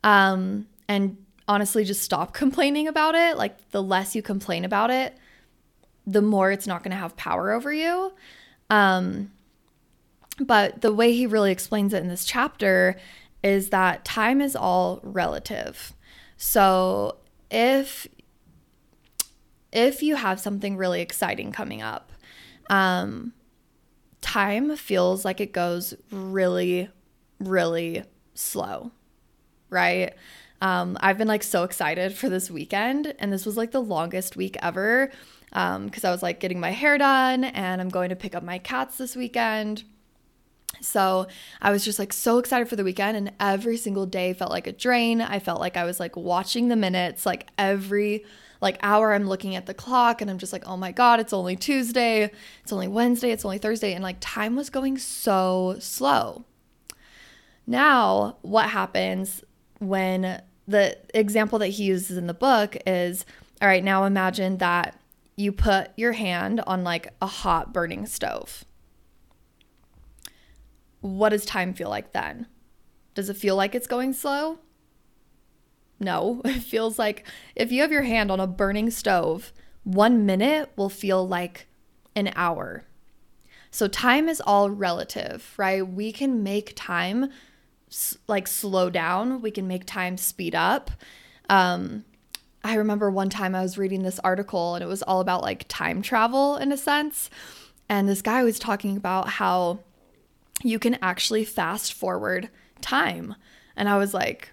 um, 0.03 0.67
and 0.87 1.17
honestly 1.47 1.83
just 1.83 2.01
stop 2.01 2.33
complaining 2.43 2.87
about 2.87 3.15
it. 3.15 3.37
Like 3.37 3.71
the 3.71 3.83
less 3.83 4.15
you 4.15 4.21
complain 4.21 4.65
about 4.65 4.89
it, 4.89 5.17
the 6.07 6.21
more 6.21 6.51
it's 6.51 6.67
not 6.67 6.83
going 6.83 6.91
to 6.91 6.97
have 6.97 7.15
power 7.15 7.51
over 7.51 7.71
you. 7.71 8.13
Um, 8.69 9.31
but 10.39 10.81
the 10.81 10.93
way 10.93 11.13
he 11.13 11.27
really 11.27 11.51
explains 11.51 11.93
it 11.93 12.01
in 12.01 12.09
this 12.09 12.25
chapter 12.25 12.97
is 13.43 13.69
that 13.69 14.03
time 14.03 14.41
is 14.41 14.55
all 14.55 14.99
relative. 15.03 15.93
So 16.35 17.17
if 17.49 18.07
if 19.75 20.01
you 20.01 20.15
have 20.15 20.39
something 20.39 20.77
really 20.77 21.01
exciting 21.01 21.51
coming 21.51 21.81
up, 21.81 22.11
um, 22.69 23.33
time 24.21 24.75
feels 24.77 25.25
like 25.25 25.41
it 25.41 25.51
goes 25.51 25.93
really, 26.09 26.89
really 27.39 28.03
slow, 28.33 28.91
right? 29.69 30.15
Um, 30.61 30.97
I've 31.01 31.17
been 31.17 31.27
like 31.27 31.43
so 31.43 31.63
excited 31.63 32.13
for 32.13 32.29
this 32.29 32.49
weekend, 32.49 33.13
and 33.19 33.31
this 33.31 33.45
was 33.45 33.57
like 33.57 33.71
the 33.71 33.81
longest 33.81 34.37
week 34.37 34.55
ever 34.61 35.11
because 35.49 36.03
um, 36.03 36.09
I 36.09 36.11
was 36.11 36.23
like 36.23 36.39
getting 36.39 36.59
my 36.59 36.71
hair 36.71 36.97
done 36.97 37.43
and 37.45 37.79
I'm 37.79 37.89
going 37.89 38.09
to 38.09 38.15
pick 38.15 38.35
up 38.35 38.43
my 38.43 38.57
cats 38.57 38.97
this 38.97 39.15
weekend. 39.15 39.83
So 40.81 41.27
I 41.61 41.71
was 41.71 41.85
just 41.85 41.99
like 41.99 42.11
so 42.11 42.37
excited 42.37 42.67
for 42.69 42.77
the 42.77 42.83
weekend, 42.83 43.17
and 43.17 43.33
every 43.41 43.75
single 43.75 44.05
day 44.05 44.33
felt 44.33 44.51
like 44.51 44.67
a 44.67 44.71
drain. 44.71 45.19
I 45.19 45.39
felt 45.39 45.59
like 45.59 45.75
I 45.75 45.83
was 45.83 45.99
like 45.99 46.15
watching 46.15 46.69
the 46.69 46.75
minutes, 46.77 47.25
like 47.25 47.47
every 47.57 48.23
like 48.65 48.79
hour 48.81 49.13
I'm 49.13 49.29
looking 49.29 49.55
at 49.55 49.67
the 49.67 49.73
clock 49.73 50.21
and 50.21 50.29
I'm 50.29 50.39
just 50.39 50.51
like, 50.51 50.67
oh 50.67 50.75
my 50.75 50.91
God, 50.91 51.19
it's 51.19 51.31
only 51.31 51.55
Tuesday, 51.55 52.31
it's 52.63 52.73
only 52.73 52.87
Wednesday, 52.87 53.31
it's 53.31 53.45
only 53.45 53.59
Thursday. 53.59 53.93
And 53.93 54.03
like 54.03 54.17
time 54.19 54.55
was 54.55 54.69
going 54.69 54.97
so 54.97 55.77
slow. 55.79 56.43
Now, 57.67 58.37
what 58.41 58.69
happens 58.71 59.43
when 59.79 60.41
the 60.67 60.97
example 61.13 61.59
that 61.59 61.67
he 61.67 61.83
uses 61.85 62.17
in 62.17 62.25
the 62.25 62.33
book 62.33 62.75
is 62.87 63.23
all 63.61 63.67
right, 63.67 63.83
now 63.83 64.03
imagine 64.03 64.57
that 64.57 64.99
you 65.37 65.51
put 65.51 65.91
your 65.95 66.13
hand 66.13 66.61
on 66.65 66.83
like 66.83 67.13
a 67.21 67.27
hot 67.27 67.71
burning 67.71 68.07
stove. 68.07 68.65
What 71.01 71.29
does 71.29 71.45
time 71.45 71.73
feel 71.73 71.89
like 71.89 72.13
then? 72.13 72.47
Does 73.13 73.29
it 73.29 73.37
feel 73.37 73.55
like 73.55 73.75
it's 73.75 73.87
going 73.87 74.13
slow? 74.13 74.57
No, 75.99 76.41
it 76.45 76.61
feels 76.61 76.99
like 76.99 77.25
if 77.55 77.71
you 77.71 77.81
have 77.81 77.91
your 77.91 78.03
hand 78.03 78.31
on 78.31 78.39
a 78.39 78.47
burning 78.47 78.89
stove, 78.89 79.53
one 79.83 80.25
minute 80.25 80.71
will 80.75 80.89
feel 80.89 81.27
like 81.27 81.67
an 82.15 82.31
hour. 82.35 82.85
So 83.71 83.87
time 83.87 84.29
is 84.29 84.41
all 84.41 84.69
relative, 84.69 85.53
right? 85.57 85.85
We 85.85 86.11
can 86.11 86.43
make 86.43 86.73
time 86.75 87.29
like 88.27 88.47
slow 88.47 88.89
down. 88.89 89.41
We 89.41 89.51
can 89.51 89.67
make 89.67 89.85
time 89.85 90.17
speed 90.17 90.55
up. 90.55 90.91
Um, 91.49 92.05
I 92.63 92.75
remember 92.75 93.11
one 93.11 93.29
time 93.29 93.53
I 93.53 93.61
was 93.61 93.77
reading 93.77 94.03
this 94.03 94.19
article 94.19 94.75
and 94.75 94.83
it 94.83 94.87
was 94.87 95.03
all 95.03 95.19
about 95.19 95.43
like 95.43 95.65
time 95.67 96.01
travel 96.01 96.57
in 96.57 96.71
a 96.71 96.77
sense. 96.77 97.29
And 97.87 98.09
this 98.09 98.21
guy 98.21 98.43
was 98.43 98.57
talking 98.57 98.97
about 98.97 99.29
how 99.29 99.79
you 100.63 100.79
can 100.79 100.97
actually 101.01 101.45
fast 101.45 101.93
forward 101.93 102.49
time. 102.81 103.35
And 103.75 103.87
I 103.87 103.97
was 103.97 104.13
like, 104.13 104.51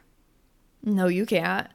no, 0.83 1.07
you 1.07 1.27
can't. 1.27 1.69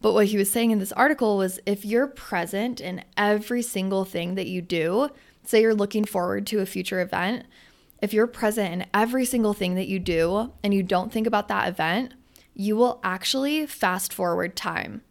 But 0.00 0.14
what 0.14 0.26
he 0.26 0.36
was 0.36 0.50
saying 0.50 0.72
in 0.72 0.80
this 0.80 0.92
article 0.92 1.36
was 1.36 1.60
if 1.64 1.84
you're 1.84 2.08
present 2.08 2.80
in 2.80 3.04
every 3.16 3.62
single 3.62 4.04
thing 4.04 4.34
that 4.34 4.48
you 4.48 4.60
do, 4.60 5.10
say 5.44 5.62
you're 5.62 5.74
looking 5.74 6.04
forward 6.04 6.46
to 6.48 6.60
a 6.60 6.66
future 6.66 7.00
event, 7.00 7.46
if 8.00 8.12
you're 8.12 8.26
present 8.26 8.72
in 8.72 8.86
every 8.92 9.24
single 9.24 9.54
thing 9.54 9.76
that 9.76 9.86
you 9.86 10.00
do 10.00 10.52
and 10.62 10.74
you 10.74 10.82
don't 10.82 11.12
think 11.12 11.26
about 11.26 11.48
that 11.48 11.68
event, 11.68 12.14
you 12.52 12.76
will 12.76 13.00
actually 13.04 13.64
fast 13.66 14.12
forward 14.12 14.56
time. 14.56 15.02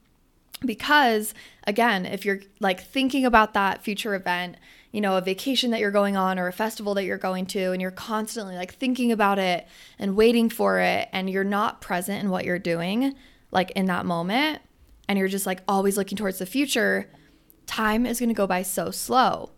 Because 0.63 1.33
again, 1.65 2.05
if 2.05 2.25
you're 2.25 2.41
like 2.59 2.83
thinking 2.83 3.25
about 3.25 3.53
that 3.53 3.81
future 3.81 4.13
event, 4.13 4.57
you 4.91 4.99
know, 4.99 5.15
a 5.15 5.21
vacation 5.21 5.71
that 5.71 5.79
you're 5.79 5.89
going 5.89 6.17
on 6.17 6.37
or 6.37 6.47
a 6.47 6.53
festival 6.53 6.93
that 6.95 7.05
you're 7.05 7.17
going 7.17 7.45
to, 7.47 7.71
and 7.71 7.81
you're 7.81 7.91
constantly 7.91 8.55
like 8.55 8.73
thinking 8.73 9.11
about 9.11 9.39
it 9.39 9.65
and 9.97 10.17
waiting 10.17 10.49
for 10.49 10.79
it, 10.79 11.07
and 11.13 11.29
you're 11.29 11.45
not 11.45 11.79
present 11.79 12.21
in 12.21 12.29
what 12.29 12.43
you're 12.43 12.59
doing, 12.59 13.15
like 13.51 13.71
in 13.71 13.85
that 13.85 14.05
moment, 14.05 14.61
and 15.07 15.19
you're 15.19 15.27
just 15.27 15.45
like 15.45 15.61
always 15.67 15.97
looking 15.97 16.17
towards 16.17 16.39
the 16.39 16.45
future, 16.45 17.11
time 17.65 18.05
is 18.05 18.19
gonna 18.19 18.33
go 18.33 18.47
by 18.47 18.61
so 18.61 18.91
slow. 18.91 19.51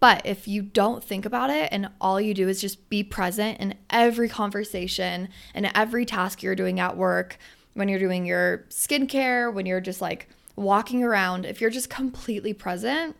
But 0.00 0.24
if 0.24 0.46
you 0.46 0.62
don't 0.62 1.02
think 1.02 1.24
about 1.24 1.50
it 1.50 1.70
and 1.72 1.90
all 2.00 2.20
you 2.20 2.32
do 2.32 2.48
is 2.48 2.60
just 2.60 2.88
be 2.88 3.02
present 3.02 3.58
in 3.58 3.74
every 3.90 4.28
conversation 4.28 5.28
and 5.54 5.70
every 5.74 6.04
task 6.04 6.42
you're 6.42 6.54
doing 6.54 6.78
at 6.78 6.96
work, 6.96 7.38
when 7.74 7.88
you're 7.88 7.98
doing 7.98 8.24
your 8.24 8.66
skincare, 8.70 9.52
when 9.52 9.66
you're 9.66 9.80
just 9.80 10.00
like 10.00 10.28
walking 10.56 11.02
around, 11.02 11.46
if 11.46 11.60
you're 11.60 11.70
just 11.70 11.90
completely 11.90 12.52
present, 12.52 13.16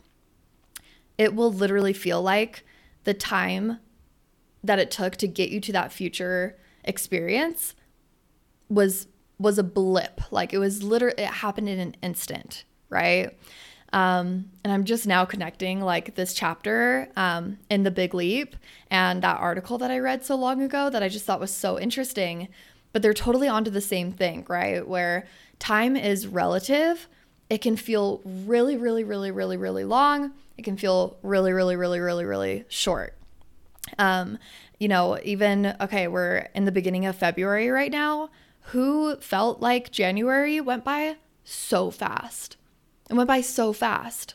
it 1.16 1.34
will 1.34 1.52
literally 1.52 1.92
feel 1.92 2.22
like 2.22 2.64
the 3.04 3.14
time 3.14 3.78
that 4.62 4.78
it 4.78 4.90
took 4.90 5.16
to 5.16 5.26
get 5.26 5.50
you 5.50 5.60
to 5.60 5.72
that 5.72 5.92
future 5.92 6.56
experience 6.84 7.74
was 8.68 9.06
was 9.38 9.58
a 9.58 9.62
blip. 9.62 10.20
Like 10.30 10.52
it 10.52 10.58
was 10.58 10.82
literally 10.82 11.22
it 11.22 11.28
happened 11.28 11.68
in 11.68 11.78
an 11.78 11.96
instant, 12.02 12.64
right? 12.90 13.36
Um, 13.92 14.50
and 14.64 14.72
I'm 14.72 14.84
just 14.84 15.06
now 15.06 15.24
connecting 15.24 15.80
like 15.80 16.14
this 16.14 16.34
chapter 16.34 17.08
um, 17.16 17.58
in 17.70 17.84
The 17.84 17.90
Big 17.90 18.12
Leap 18.12 18.56
and 18.90 19.22
that 19.22 19.40
article 19.40 19.78
that 19.78 19.90
I 19.90 19.98
read 19.98 20.24
so 20.24 20.36
long 20.36 20.60
ago 20.62 20.90
that 20.90 21.02
I 21.02 21.08
just 21.08 21.24
thought 21.24 21.40
was 21.40 21.50
so 21.50 21.78
interesting. 21.78 22.48
But 22.92 23.02
they're 23.02 23.14
totally 23.14 23.48
onto 23.48 23.70
the 23.70 23.80
same 23.80 24.12
thing, 24.12 24.44
right? 24.48 24.86
Where 24.86 25.26
time 25.58 25.96
is 25.96 26.26
relative. 26.26 27.08
It 27.48 27.58
can 27.58 27.76
feel 27.76 28.20
really, 28.24 28.76
really, 28.76 29.04
really, 29.04 29.30
really, 29.30 29.56
really 29.56 29.84
long. 29.84 30.32
It 30.56 30.64
can 30.64 30.76
feel 30.76 31.16
really, 31.22 31.52
really, 31.52 31.76
really, 31.76 32.00
really, 32.00 32.24
really 32.24 32.64
short. 32.68 33.14
Um, 33.98 34.38
you 34.78 34.88
know, 34.88 35.18
even, 35.22 35.74
okay, 35.80 36.08
we're 36.08 36.48
in 36.54 36.64
the 36.64 36.72
beginning 36.72 37.06
of 37.06 37.16
February 37.16 37.70
right 37.70 37.90
now. 37.90 38.30
Who 38.72 39.16
felt 39.16 39.60
like 39.60 39.90
January 39.90 40.60
went 40.60 40.84
by 40.84 41.16
so 41.42 41.90
fast? 41.90 42.56
It 43.08 43.14
went 43.14 43.28
by 43.28 43.40
so 43.40 43.72
fast. 43.72 44.34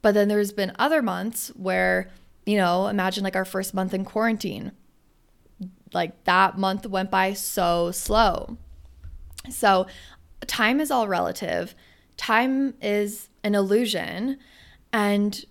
But 0.00 0.14
then 0.14 0.28
there's 0.28 0.52
been 0.52 0.72
other 0.78 1.02
months 1.02 1.48
where, 1.48 2.10
you 2.46 2.56
know, 2.56 2.86
imagine 2.88 3.24
like 3.24 3.36
our 3.36 3.44
first 3.44 3.74
month 3.74 3.92
in 3.92 4.04
quarantine. 4.04 4.72
Like 5.92 6.24
that 6.24 6.56
month 6.56 6.86
went 6.86 7.10
by 7.10 7.34
so 7.34 7.90
slow. 7.90 8.56
So 9.50 9.86
time 10.46 10.80
is 10.80 10.90
all 10.90 11.06
relative. 11.06 11.74
Time 12.16 12.74
is 12.80 13.28
an 13.42 13.54
illusion. 13.54 14.38
And 14.92 15.44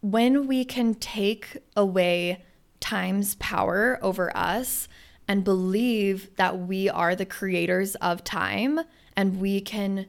when 0.00 0.48
we 0.48 0.64
can 0.64 0.94
take 0.94 1.58
away 1.76 2.44
time's 2.80 3.36
power 3.36 3.98
over 4.02 4.36
us 4.36 4.88
and 5.30 5.44
believe 5.44 6.28
that 6.34 6.58
we 6.58 6.88
are 6.88 7.14
the 7.14 7.24
creators 7.24 7.94
of 7.94 8.24
time 8.24 8.80
and 9.14 9.40
we 9.40 9.60
can 9.60 10.06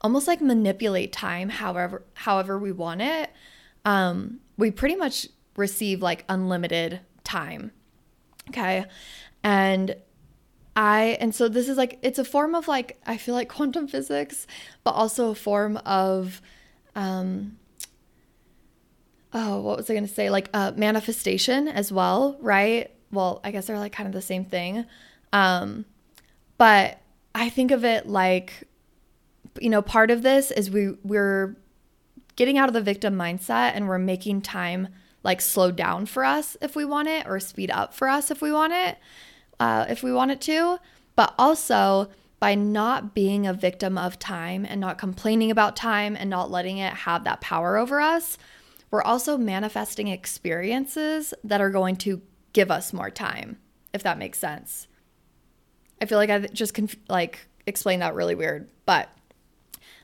almost 0.00 0.26
like 0.26 0.40
manipulate 0.40 1.12
time 1.12 1.50
however 1.50 2.02
however 2.14 2.58
we 2.58 2.72
want 2.72 3.02
it 3.02 3.28
um 3.84 4.40
we 4.56 4.70
pretty 4.70 4.96
much 4.96 5.28
receive 5.56 6.00
like 6.00 6.24
unlimited 6.26 7.00
time 7.22 7.70
okay? 8.48 8.86
And 9.44 9.94
i 10.74 11.18
and 11.20 11.34
so 11.34 11.50
this 11.50 11.68
is 11.68 11.76
like 11.76 11.98
it's 12.00 12.18
a 12.18 12.24
form 12.24 12.54
of 12.54 12.66
like 12.66 12.98
i 13.04 13.18
feel 13.18 13.34
like 13.34 13.50
quantum 13.50 13.86
physics 13.86 14.46
but 14.84 14.92
also 14.92 15.32
a 15.32 15.34
form 15.34 15.76
of 15.84 16.40
um 16.96 17.58
oh 19.34 19.60
what 19.60 19.76
was 19.76 19.90
i 19.90 19.92
going 19.92 20.06
to 20.06 20.14
say? 20.14 20.30
Like 20.30 20.48
uh 20.54 20.72
manifestation 20.76 21.68
as 21.68 21.92
well 21.92 22.38
right 22.40 22.90
well 23.12 23.40
i 23.44 23.50
guess 23.50 23.66
they're 23.66 23.78
like 23.78 23.92
kind 23.92 24.06
of 24.06 24.12
the 24.12 24.22
same 24.22 24.44
thing 24.44 24.84
um 25.32 25.84
but 26.58 26.98
i 27.34 27.48
think 27.48 27.70
of 27.70 27.84
it 27.84 28.08
like 28.08 28.66
you 29.60 29.70
know, 29.70 29.82
part 29.82 30.10
of 30.10 30.22
this 30.22 30.50
is 30.50 30.70
we 30.70 30.94
we're 31.02 31.56
getting 32.36 32.58
out 32.58 32.68
of 32.68 32.74
the 32.74 32.80
victim 32.80 33.14
mindset 33.14 33.72
and 33.74 33.88
we're 33.88 33.98
making 33.98 34.40
time 34.40 34.88
like 35.22 35.40
slow 35.40 35.70
down 35.70 36.06
for 36.06 36.24
us 36.24 36.56
if 36.60 36.74
we 36.74 36.84
want 36.84 37.08
it 37.08 37.26
or 37.26 37.38
speed 37.38 37.70
up 37.70 37.94
for 37.94 38.08
us 38.08 38.30
if 38.30 38.40
we 38.40 38.50
want 38.50 38.72
it, 38.72 38.98
uh, 39.60 39.86
if 39.88 40.02
we 40.02 40.12
want 40.12 40.30
it 40.30 40.40
to. 40.40 40.78
But 41.14 41.34
also 41.38 42.08
by 42.40 42.54
not 42.54 43.14
being 43.14 43.46
a 43.46 43.52
victim 43.52 43.98
of 43.98 44.18
time 44.18 44.66
and 44.68 44.80
not 44.80 44.98
complaining 44.98 45.50
about 45.50 45.76
time 45.76 46.16
and 46.16 46.28
not 46.28 46.50
letting 46.50 46.78
it 46.78 46.92
have 46.92 47.24
that 47.24 47.40
power 47.40 47.76
over 47.76 48.00
us, 48.00 48.38
we're 48.90 49.02
also 49.02 49.38
manifesting 49.38 50.08
experiences 50.08 51.32
that 51.44 51.60
are 51.60 51.70
going 51.70 51.96
to 51.96 52.22
give 52.52 52.70
us 52.70 52.92
more 52.92 53.10
time, 53.10 53.58
if 53.92 54.02
that 54.02 54.18
makes 54.18 54.38
sense. 54.38 54.88
I 56.00 56.06
feel 56.06 56.18
like 56.18 56.30
I 56.30 56.38
just 56.40 56.74
conf- 56.74 56.96
like 57.08 57.46
explain 57.66 58.00
that 58.00 58.14
really 58.14 58.34
weird, 58.34 58.68
but 58.86 59.08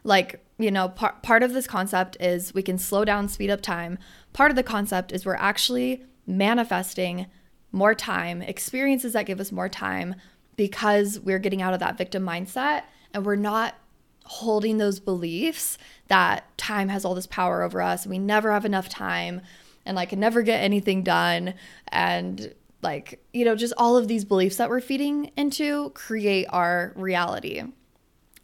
like, 0.05 0.45
you 0.59 0.71
know, 0.71 0.89
par- 0.89 1.17
part 1.23 1.43
of 1.43 1.53
this 1.53 1.67
concept 1.67 2.17
is 2.21 2.55
we 2.55 2.63
can 2.63 2.79
slow 2.79 3.05
down, 3.05 3.29
speed 3.29 3.51
up 3.51 3.61
time. 3.61 3.99
Part 4.33 4.51
of 4.51 4.57
the 4.57 4.63
concept 4.63 5.13
is 5.13 5.27
we're 5.27 5.35
actually 5.35 6.05
manifesting 6.27 7.27
more 7.73 7.95
time, 7.95 8.43
experiences 8.43 9.13
that 9.13 9.27
give 9.27 9.41
us 9.41 9.53
more 9.53 9.69
time 9.69 10.15
because 10.57 11.21
we're 11.21 11.39
getting 11.39 11.63
out 11.63 11.75
of 11.75 11.81
that 11.81 11.99
victim 11.99 12.25
mindset 12.25 12.83
and 13.13 13.25
we're 13.25 13.37
not 13.37 13.75
holding 14.25 14.77
those 14.79 15.01
beliefs 15.01 15.79
that 16.09 16.57
time 16.59 16.89
has 16.89 17.05
all 17.05 17.15
this 17.15 17.27
power 17.27 17.63
over 17.63 17.81
us. 17.81 18.07
We 18.07 18.19
never 18.19 18.53
have 18.53 18.65
enough 18.65 18.89
time 18.89 19.41
and 19.89 19.97
like 19.97 20.11
can 20.11 20.21
never 20.21 20.43
get 20.43 20.63
anything 20.63 21.03
done 21.03 21.55
and 21.89 22.55
like, 22.83 23.25
you 23.33 23.45
know, 23.45 23.57
just 23.57 23.75
all 23.77 23.97
of 23.97 24.07
these 24.07 24.25
beliefs 24.25 24.57
that 24.57 24.71
we're 24.71 24.81
feeding 24.81 25.33
into 25.37 25.91
create 25.91 26.47
our 26.51 26.93
reality. 26.95 27.63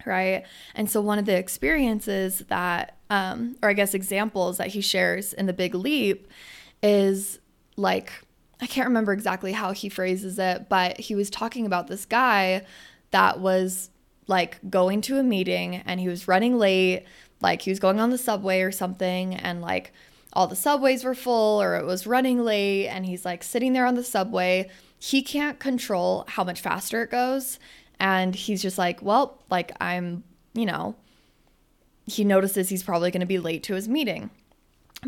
Right. 0.07 0.45
And 0.75 0.91
so, 0.91 1.01
one 1.01 1.19
of 1.19 1.25
the 1.25 1.37
experiences 1.37 2.41
that, 2.49 2.97
um, 3.09 3.57
or 3.63 3.71
I 3.71 3.73
guess 3.75 3.95
examples 3.95 4.59
that 4.59 4.69
he 4.69 4.81
shares 4.81 5.33
in 5.33 5.47
The 5.47 5.53
Big 5.53 5.75
Leap 5.75 6.29
is 6.83 7.39
like, 7.77 8.13
I 8.61 8.67
can't 8.67 8.89
remember 8.89 9.13
exactly 9.13 9.53
how 9.53 9.73
he 9.73 9.89
phrases 9.89 10.39
it, 10.39 10.69
but 10.69 10.99
he 11.01 11.15
was 11.15 11.31
talking 11.31 11.65
about 11.65 11.87
this 11.87 12.05
guy 12.05 12.67
that 13.13 13.41
was 13.41 13.91
like 14.27 14.59
going 14.69 15.01
to 15.03 15.19
a 15.19 15.23
meeting 15.23 15.77
and 15.77 16.01
he 16.01 16.09
was 16.09 16.29
running 16.29 16.59
late, 16.59 17.05
like 17.41 17.63
he 17.63 17.71
was 17.71 17.79
going 17.79 18.01
on 18.01 18.11
the 18.11 18.19
subway 18.19 18.61
or 18.61 18.73
something, 18.73 19.35
and 19.35 19.63
like 19.63 19.93
all 20.35 20.47
the 20.47 20.57
subways 20.57 21.05
were 21.05 21.15
full 21.15 21.63
or 21.63 21.77
it 21.77 21.87
was 21.87 22.07
running 22.07 22.45
late 22.45 22.89
and 22.89 23.07
he's 23.07 23.25
like 23.25 23.43
sitting 23.43 23.73
there 23.73 23.87
on 23.87 23.95
the 23.95 24.05
subway. 24.05 24.69
He 24.99 25.23
can't 25.23 25.59
control 25.61 26.25
how 26.29 26.45
much 26.45 26.61
faster 26.61 27.03
it 27.03 27.11
goes. 27.11 27.59
And 28.01 28.35
he's 28.35 28.61
just 28.61 28.77
like, 28.77 29.01
well, 29.03 29.43
like 29.51 29.73
I'm, 29.81 30.25
you 30.53 30.67
know, 30.67 30.97
he 32.07 32.25
notices 32.25 32.69
he's 32.69 32.83
probably 32.83 33.11
going 33.11 33.21
to 33.21 33.27
be 33.27 33.39
late 33.39 33.63
to 33.65 33.75
his 33.75 33.89
meeting. 33.89 34.31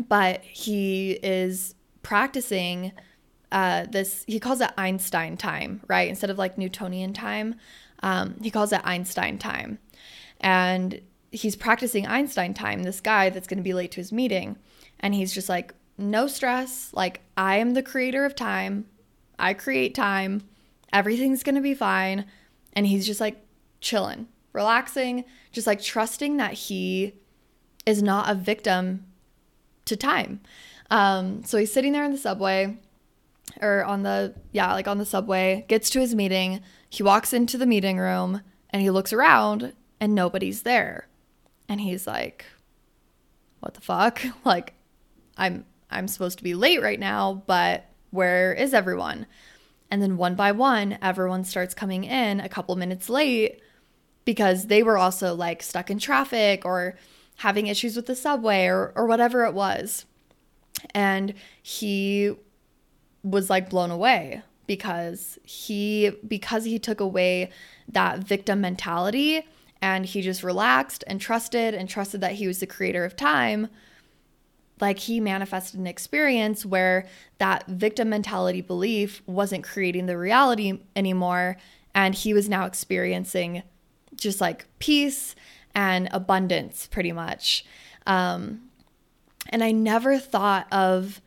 But 0.07 0.41
he 0.43 1.13
is 1.23 1.75
practicing 2.03 2.93
uh, 3.51 3.85
this, 3.89 4.23
he 4.27 4.39
calls 4.39 4.61
it 4.61 4.71
Einstein 4.77 5.37
time, 5.37 5.81
right? 5.87 6.07
Instead 6.07 6.29
of 6.29 6.37
like 6.37 6.57
Newtonian 6.57 7.13
time, 7.13 7.55
um, 8.03 8.35
he 8.41 8.51
calls 8.51 8.71
it 8.71 8.81
Einstein 8.83 9.37
time. 9.37 9.79
And 10.39 11.01
he's 11.31 11.55
practicing 11.55 12.07
Einstein 12.07 12.53
time, 12.53 12.83
this 12.83 13.01
guy 13.01 13.29
that's 13.29 13.47
going 13.47 13.57
to 13.57 13.63
be 13.63 13.73
late 13.73 13.91
to 13.91 13.97
his 13.97 14.11
meeting. 14.11 14.57
And 14.99 15.13
he's 15.13 15.33
just 15.33 15.49
like, 15.49 15.73
no 15.97 16.27
stress. 16.27 16.91
Like, 16.93 17.21
I 17.35 17.57
am 17.57 17.73
the 17.73 17.83
creator 17.83 18.25
of 18.25 18.35
time. 18.35 18.85
I 19.39 19.53
create 19.53 19.95
time. 19.95 20.41
Everything's 20.93 21.43
going 21.43 21.55
to 21.55 21.61
be 21.61 21.73
fine. 21.73 22.25
And 22.73 22.87
he's 22.87 23.05
just 23.05 23.19
like 23.19 23.43
chilling, 23.81 24.27
relaxing, 24.53 25.25
just 25.51 25.67
like 25.67 25.81
trusting 25.81 26.37
that 26.37 26.53
he 26.53 27.13
is 27.85 28.03
not 28.03 28.29
a 28.29 28.35
victim 28.35 29.05
to 29.85 29.95
time. 29.95 30.41
Um, 30.89 31.43
so 31.43 31.57
he's 31.57 31.73
sitting 31.73 31.93
there 31.93 32.03
in 32.03 32.11
the 32.11 32.17
subway 32.17 32.77
or 33.61 33.83
on 33.83 34.03
the, 34.03 34.35
yeah, 34.51 34.73
like 34.73 34.87
on 34.87 34.97
the 34.97 35.05
subway, 35.05 35.65
gets 35.67 35.89
to 35.91 35.99
his 35.99 36.13
meeting. 36.13 36.61
He 36.89 37.03
walks 37.03 37.33
into 37.33 37.57
the 37.57 37.65
meeting 37.65 37.97
room 37.97 38.41
and 38.69 38.81
he 38.81 38.89
looks 38.89 39.13
around 39.13 39.73
and 39.99 40.13
nobody's 40.13 40.61
there. 40.61 41.07
And 41.67 41.81
he's 41.81 42.07
like, 42.07 42.45
what 43.59 43.73
the 43.73 43.81
fuck? 43.81 44.21
Like, 44.45 44.73
I'm 45.37 45.65
I'm 45.89 46.07
supposed 46.07 46.37
to 46.39 46.43
be 46.43 46.53
late 46.53 46.81
right 46.81 46.99
now, 46.99 47.43
but 47.47 47.85
where 48.11 48.53
is 48.53 48.73
everyone? 48.73 49.25
And 49.89 50.01
then 50.01 50.17
one 50.17 50.35
by 50.35 50.51
one, 50.51 50.97
everyone 51.01 51.45
starts 51.45 51.73
coming 51.73 52.03
in 52.03 52.39
a 52.39 52.49
couple 52.49 52.75
minutes 52.75 53.09
late 53.09 53.61
because 54.25 54.67
they 54.67 54.83
were 54.83 54.97
also 54.97 55.33
like 55.33 55.63
stuck 55.63 55.89
in 55.89 55.99
traffic 55.99 56.65
or 56.65 56.97
having 57.37 57.67
issues 57.67 57.95
with 57.95 58.07
the 58.07 58.15
subway 58.15 58.65
or, 58.65 58.91
or 58.95 59.05
whatever 59.05 59.45
it 59.45 59.53
was. 59.53 60.05
And 60.93 61.33
he 61.61 62.33
was 63.23 63.49
like 63.49 63.69
blown 63.69 63.91
away 63.91 64.41
because 64.67 65.39
he 65.43 66.11
because 66.27 66.65
he 66.65 66.77
took 66.77 66.99
away 66.99 67.49
that 67.87 68.19
victim 68.19 68.61
mentality 68.61 69.45
and 69.81 70.05
he 70.05 70.21
just 70.21 70.43
relaxed 70.43 71.03
and 71.07 71.21
trusted 71.21 71.73
and 71.73 71.87
trusted 71.87 72.21
that 72.21 72.33
he 72.33 72.47
was 72.47 72.59
the 72.59 72.67
creator 72.67 73.05
of 73.05 73.15
time 73.15 73.69
like 74.79 74.99
he 74.99 75.19
manifested 75.19 75.79
an 75.79 75.87
experience 75.87 76.65
where 76.65 77.05
that 77.39 77.65
victim 77.67 78.09
mentality 78.09 78.61
belief 78.61 79.21
wasn't 79.25 79.63
creating 79.63 80.05
the 80.05 80.17
reality 80.17 80.79
anymore 80.95 81.57
and 81.95 82.13
he 82.13 82.33
was 82.33 82.47
now 82.47 82.65
experiencing 82.65 83.63
just 84.15 84.39
like 84.41 84.65
peace 84.79 85.35
and 85.73 86.09
abundance 86.11 86.87
pretty 86.87 87.11
much. 87.11 87.65
Um, 88.05 88.67
and 89.49 89.63
i 89.63 89.71
never 89.71 90.17
thought 90.17 90.67
of 90.73 91.21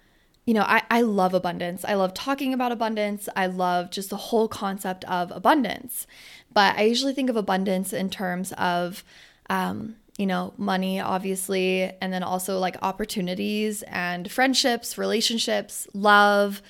you 0.45 0.55
know 0.55 0.63
I, 0.63 0.83
I 0.91 1.03
love 1.03 1.35
abundance. 1.35 1.85
I 1.85 1.95
love 1.95 2.15
talking 2.15 2.53
about 2.53 2.73
abundance. 2.73 3.29
I 3.37 3.47
love 3.47 3.91
just 3.91 4.11
the 4.11 4.17
whole 4.17 4.49
concept 4.49 5.05
of 5.05 5.31
abundance. 5.31 6.07
But 6.53 6.77
i 6.77 6.83
usually 6.83 7.15
think 7.15 7.31
of 7.31 7.37
abundance 7.37 7.93
in 7.93 8.11
terms 8.11 8.53
of 8.53 9.05
um, 9.49 9.97
you 10.21 10.27
know, 10.27 10.53
money, 10.59 11.01
obviously, 11.01 11.91
and 12.03 12.13
then 12.13 12.23
also 12.23 12.59
like 12.59 12.77
opportunities 12.83 13.83
and 13.85 14.31
friendships, 14.31 14.99
relationships, 14.99 15.89
love. 15.95 16.61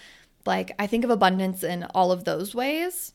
Like, 0.46 0.70
I 0.78 0.86
think 0.86 1.02
of 1.02 1.10
abundance 1.10 1.64
in 1.64 1.82
all 1.92 2.12
of 2.12 2.22
those 2.22 2.54
ways. 2.54 3.12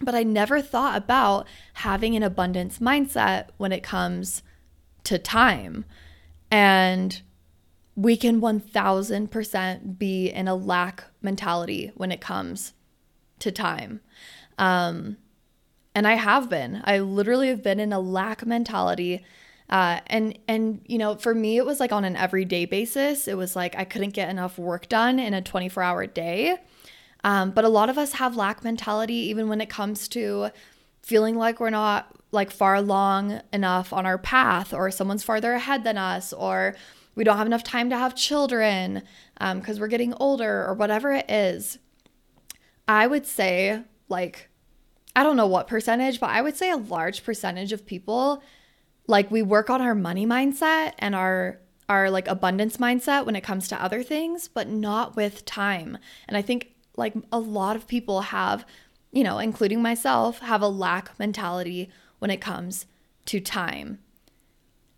But 0.00 0.14
I 0.14 0.22
never 0.22 0.62
thought 0.62 0.96
about 0.96 1.48
having 1.74 2.14
an 2.14 2.22
abundance 2.22 2.78
mindset 2.78 3.48
when 3.56 3.72
it 3.72 3.82
comes 3.82 4.44
to 5.02 5.18
time. 5.18 5.84
And 6.52 7.20
we 7.96 8.16
can 8.16 8.40
1000% 8.40 9.98
be 9.98 10.28
in 10.28 10.46
a 10.46 10.54
lack 10.54 11.02
mentality 11.20 11.90
when 11.96 12.12
it 12.12 12.20
comes 12.20 12.74
to 13.40 13.50
time. 13.50 14.00
Um, 14.56 15.16
and 15.96 16.06
I 16.06 16.14
have 16.14 16.48
been. 16.48 16.80
I 16.84 17.00
literally 17.00 17.48
have 17.48 17.64
been 17.64 17.80
in 17.80 17.92
a 17.92 17.98
lack 17.98 18.46
mentality 18.46 19.24
uh, 19.70 20.00
and 20.06 20.38
and 20.48 20.80
you 20.86 20.98
know, 20.98 21.16
for 21.16 21.34
me, 21.34 21.58
it 21.58 21.66
was 21.66 21.80
like 21.80 21.92
on 21.92 22.04
an 22.04 22.16
everyday 22.16 22.64
basis. 22.64 23.28
It 23.28 23.36
was 23.36 23.54
like 23.54 23.76
I 23.76 23.84
couldn't 23.84 24.14
get 24.14 24.30
enough 24.30 24.58
work 24.58 24.88
done 24.88 25.18
in 25.18 25.34
a 25.34 25.42
24 25.42 25.82
hour 25.82 26.06
day. 26.06 26.56
Um, 27.24 27.50
but 27.50 27.64
a 27.64 27.68
lot 27.68 27.90
of 27.90 27.98
us 27.98 28.12
have 28.12 28.36
lack 28.36 28.64
mentality, 28.64 29.14
even 29.14 29.48
when 29.48 29.60
it 29.60 29.68
comes 29.68 30.08
to 30.08 30.50
feeling 31.02 31.36
like 31.36 31.60
we're 31.60 31.70
not 31.70 32.14
like 32.30 32.50
far 32.50 32.74
along 32.74 33.40
enough 33.52 33.92
on 33.92 34.06
our 34.06 34.18
path, 34.18 34.72
or 34.72 34.90
someone's 34.90 35.22
farther 35.22 35.52
ahead 35.52 35.84
than 35.84 35.98
us, 35.98 36.32
or 36.32 36.74
we 37.14 37.24
don't 37.24 37.36
have 37.36 37.46
enough 37.46 37.64
time 37.64 37.90
to 37.90 37.96
have 37.96 38.14
children 38.14 39.02
because 39.34 39.76
um, 39.76 39.80
we're 39.80 39.88
getting 39.88 40.14
older, 40.14 40.64
or 40.66 40.74
whatever 40.74 41.12
it 41.12 41.30
is. 41.30 41.78
I 42.86 43.06
would 43.06 43.26
say, 43.26 43.82
like, 44.08 44.48
I 45.14 45.22
don't 45.22 45.36
know 45.36 45.46
what 45.46 45.66
percentage, 45.66 46.20
but 46.20 46.30
I 46.30 46.40
would 46.40 46.56
say 46.56 46.70
a 46.70 46.76
large 46.76 47.22
percentage 47.22 47.72
of 47.72 47.84
people 47.84 48.42
like 49.08 49.30
we 49.30 49.42
work 49.42 49.70
on 49.70 49.80
our 49.82 49.94
money 49.96 50.24
mindset 50.26 50.92
and 51.00 51.16
our 51.16 51.58
our 51.88 52.10
like 52.10 52.28
abundance 52.28 52.76
mindset 52.76 53.24
when 53.24 53.34
it 53.34 53.40
comes 53.40 53.66
to 53.66 53.82
other 53.82 54.02
things, 54.02 54.46
but 54.46 54.68
not 54.68 55.16
with 55.16 55.44
time. 55.46 55.96
And 56.28 56.36
I 56.36 56.42
think 56.42 56.74
like 56.96 57.14
a 57.32 57.38
lot 57.38 57.76
of 57.76 57.88
people 57.88 58.20
have, 58.20 58.66
you 59.10 59.24
know, 59.24 59.38
including 59.38 59.80
myself, 59.80 60.40
have 60.40 60.60
a 60.60 60.68
lack 60.68 61.18
mentality 61.18 61.88
when 62.18 62.30
it 62.30 62.42
comes 62.42 62.84
to 63.24 63.40
time. 63.40 64.00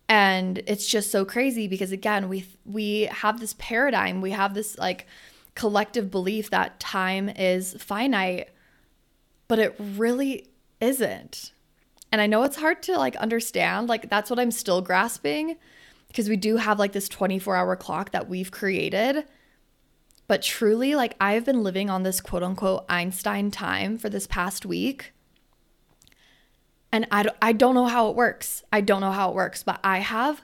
And 0.09 0.61
it's 0.67 0.85
just 0.85 1.11
so 1.11 1.23
crazy 1.23 1.69
because 1.69 1.93
again, 1.93 2.27
we 2.27 2.45
we 2.65 3.03
have 3.03 3.39
this 3.39 3.55
paradigm, 3.57 4.19
we 4.19 4.31
have 4.31 4.53
this 4.53 4.77
like 4.77 5.07
collective 5.55 6.11
belief 6.11 6.49
that 6.49 6.81
time 6.81 7.29
is 7.29 7.75
finite, 7.79 8.49
but 9.47 9.59
it 9.59 9.75
really 9.79 10.47
isn't. 10.81 11.53
And 12.11 12.21
I 12.21 12.27
know 12.27 12.43
it's 12.43 12.57
hard 12.57 12.83
to 12.83 12.97
like 12.97 13.15
understand. 13.17 13.87
Like 13.87 14.09
that's 14.09 14.29
what 14.29 14.39
I'm 14.39 14.51
still 14.51 14.81
grasping 14.81 15.57
because 16.07 16.27
we 16.27 16.35
do 16.35 16.57
have 16.57 16.77
like 16.77 16.91
this 16.91 17.07
24 17.07 17.55
hour 17.55 17.75
clock 17.75 18.11
that 18.11 18.27
we've 18.27 18.51
created. 18.51 19.25
But 20.27 20.41
truly, 20.41 20.95
like 20.95 21.15
I've 21.21 21.45
been 21.45 21.63
living 21.63 21.89
on 21.89 22.03
this 22.03 22.21
quote 22.21 22.43
unquote 22.43 22.85
Einstein 22.89 23.51
time 23.51 23.97
for 23.97 24.09
this 24.09 24.27
past 24.27 24.65
week. 24.65 25.13
And 26.91 27.07
I, 27.11 27.25
I 27.41 27.53
don't 27.53 27.75
know 27.75 27.85
how 27.85 28.09
it 28.09 28.15
works. 28.15 28.63
I 28.73 28.81
don't 28.81 28.99
know 28.99 29.11
how 29.11 29.29
it 29.29 29.35
works, 29.35 29.63
but 29.63 29.79
I 29.81 29.99
have 29.99 30.43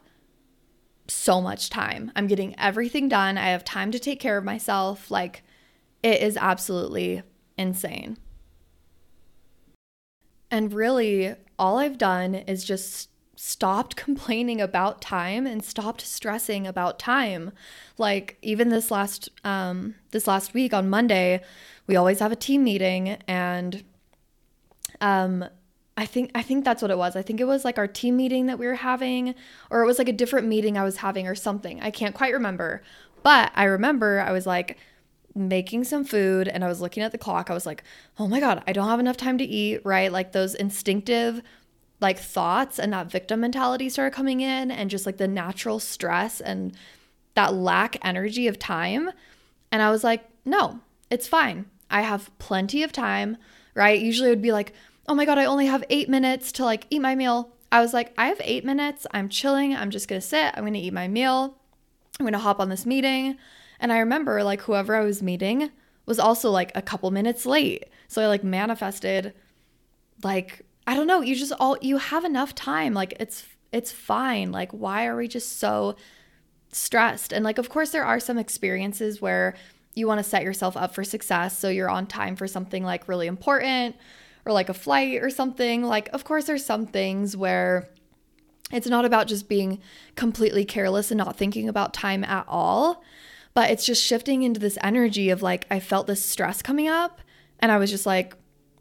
so 1.10 1.42
much 1.42 1.70
time. 1.70 2.12
I'm 2.16 2.28
getting 2.28 2.58
everything 2.58 3.10
done. 3.10 3.38
I 3.38 3.50
have 3.50 3.66
time 3.66 3.92
to 3.92 4.00
take 4.00 4.20
care 4.20 4.38
of 4.38 4.46
myself. 4.46 5.12
Like 5.12 5.44
it 6.04 6.22
is 6.22 6.38
absolutely 6.38 7.24
insane. 7.58 8.18
And 10.50 10.74
really, 10.74 11.36
all 11.60 11.80
I've 11.80 11.98
done 11.98 12.36
is 12.36 12.64
just 12.64 13.10
stopped 13.36 13.96
complaining 13.96 14.60
about 14.60 15.00
time 15.02 15.46
and 15.46 15.64
stopped 15.64 16.02
stressing 16.02 16.66
about 16.66 17.00
time. 17.00 17.52
Like 17.98 18.38
even 18.42 18.70
this 18.70 18.90
last 18.92 19.30
um 19.44 19.96
this 20.12 20.28
last 20.28 20.54
week 20.54 20.74
on 20.74 20.90
Monday, 20.90 21.42
we 21.86 21.96
always 21.96 22.20
have 22.20 22.32
a 22.32 22.36
team 22.36 22.64
meeting 22.64 23.18
and 23.28 23.84
um 25.02 25.46
I 25.96 26.06
think 26.06 26.32
I 26.36 26.42
think 26.44 26.66
that's 26.66 26.82
what 26.82 26.92
it 26.92 26.98
was. 26.98 27.16
I 27.16 27.22
think 27.22 27.40
it 27.40 27.46
was 27.46 27.66
like 27.66 27.78
our 27.78 27.88
team 27.88 28.18
meeting 28.18 28.46
that 28.48 28.60
we 28.60 28.68
were 28.68 28.76
having 28.76 29.36
or 29.70 29.84
it 29.84 29.88
was 29.88 29.98
like 30.00 30.10
a 30.10 30.14
different 30.14 30.48
meeting 30.48 30.78
I 30.78 30.84
was 30.84 30.98
having 30.98 31.28
or 31.28 31.36
something. 31.36 31.82
I 31.82 31.92
can't 31.92 32.16
quite 32.16 32.34
remember. 32.34 32.84
But 33.24 33.52
I 33.56 33.66
remember 33.66 34.20
I 34.20 34.32
was 34.32 34.46
like 34.46 34.78
making 35.38 35.84
some 35.84 36.04
food 36.04 36.48
and 36.48 36.64
I 36.64 36.68
was 36.68 36.82
looking 36.82 37.04
at 37.04 37.12
the 37.12 37.18
clock. 37.18 37.50
I 37.50 37.54
was 37.54 37.66
like, 37.66 37.84
"Oh 38.20 38.28
my 38.28 38.40
god, 38.40 38.64
I 38.68 38.74
don't 38.74 38.88
have 38.88 39.00
enough 39.00 39.18
time 39.18 39.38
to 39.38 39.44
eat," 39.44 39.82
right? 39.86 40.12
Like 40.12 40.32
those 40.32 40.56
instinctive 40.56 41.42
like 42.00 42.20
thoughts 42.20 42.80
and 42.80 42.94
that 42.94 43.10
victim 43.12 43.40
mentality 43.42 43.90
started 43.90 44.16
coming 44.16 44.42
in 44.42 44.70
and 44.70 44.90
just 44.90 45.06
like 45.06 45.18
the 45.18 45.28
natural 45.28 45.80
stress 45.80 46.40
and 46.40 46.74
that 47.34 47.54
lack 47.54 47.98
energy 48.06 48.48
of 48.48 48.60
time. 48.60 49.10
And 49.72 49.82
I 49.82 49.92
was 49.92 50.04
like, 50.04 50.28
"No, 50.46 50.82
it's 51.10 51.28
fine. 51.28 51.66
I 51.90 52.02
have 52.02 52.32
plenty 52.40 52.84
of 52.84 52.92
time." 52.92 53.38
Right? 53.74 54.00
Usually 54.02 54.30
it 54.30 54.32
would 54.32 54.42
be 54.42 54.52
like, 54.52 54.74
"Oh 55.08 55.16
my 55.16 55.26
god, 55.26 55.38
I 55.38 55.46
only 55.46 55.68
have 55.68 55.84
8 55.90 56.10
minutes 56.10 56.52
to 56.54 56.66
like 56.66 56.88
eat 56.90 57.00
my 57.02 57.16
meal." 57.16 57.52
I 57.72 57.82
was 57.82 57.94
like, 57.94 58.14
"I 58.18 58.28
have 58.28 58.42
8 58.44 58.64
minutes. 58.66 59.06
I'm 59.12 59.30
chilling. 59.30 59.76
I'm 59.76 59.92
just 59.92 60.08
going 60.08 60.22
to 60.22 60.28
sit. 60.28 60.54
I'm 60.56 60.64
going 60.64 60.74
to 60.74 60.80
eat 60.80 60.94
my 60.94 61.08
meal. 61.08 61.58
I'm 62.20 62.26
going 62.26 62.34
to 62.34 62.40
hop 62.40 62.60
on 62.60 62.70
this 62.70 62.86
meeting." 62.86 63.38
And 63.80 63.92
I 63.92 64.00
remember 64.00 64.44
like 64.44 64.62
whoever 64.62 64.96
I 64.96 65.02
was 65.02 65.22
meeting 65.22 65.72
was 66.06 66.20
also 66.20 66.50
like 66.50 66.72
a 66.76 66.82
couple 66.82 67.12
minutes 67.12 67.46
late. 67.46 67.86
So 68.08 68.22
I 68.22 68.28
like 68.28 68.44
manifested 68.44 69.34
like 70.24 70.64
I 70.88 70.96
don't 70.96 71.08
know, 71.08 71.22
you 71.22 71.36
just 71.36 71.54
all 71.60 71.78
you 71.82 71.98
have 71.98 72.26
enough 72.26 72.56
time. 72.56 72.94
Like 72.94 73.16
it's 73.20 73.46
it's 73.72 73.92
fine. 73.92 74.52
Like 74.52 74.72
why 74.72 75.06
are 75.06 75.16
we 75.16 75.28
just 75.28 75.60
so 75.60 75.96
stressed? 76.72 77.34
And 77.34 77.44
like 77.44 77.58
of 77.58 77.70
course 77.70 77.92
there 77.92 78.06
are 78.06 78.20
some 78.20 78.38
experiences 78.38 79.22
where 79.22 79.56
you 79.94 80.08
want 80.08 80.20
to 80.20 80.24
set 80.24 80.44
yourself 80.44 80.78
up 80.78 80.94
for 80.94 81.04
success 81.04 81.58
so 81.58 81.70
you're 81.70 81.90
on 81.90 82.06
time 82.08 82.36
for 82.36 82.48
something 82.48 82.84
like 82.84 83.08
really 83.08 83.28
important 83.28 83.96
or 84.46 84.54
like 84.54 84.70
a 84.70 84.74
flight 84.74 85.22
or 85.22 85.30
something. 85.30 85.84
Like 85.84 86.10
of 86.14 86.24
course 86.24 86.46
there's 86.46 86.66
some 86.66 86.88
things 86.88 87.36
where 87.36 87.90
it's 88.72 88.88
not 88.88 89.06
about 89.06 89.28
just 89.28 89.48
being 89.48 89.80
completely 90.16 90.66
careless 90.66 91.12
and 91.12 91.18
not 91.18 91.38
thinking 91.38 91.70
about 91.70 91.94
time 91.94 92.24
at 92.24 92.46
all. 92.48 93.04
But 93.58 93.72
it's 93.72 93.88
just 93.88 94.04
shifting 94.04 94.44
into 94.44 94.60
this 94.60 94.78
energy 94.84 95.32
of 95.32 95.42
like, 95.42 95.66
I 95.72 95.80
felt 95.80 96.06
this 96.06 96.24
stress 96.24 96.62
coming 96.62 96.88
up. 96.88 97.22
And 97.60 97.72
I 97.72 97.80
was 97.80 97.90
just 97.90 98.06
like, 98.06 98.36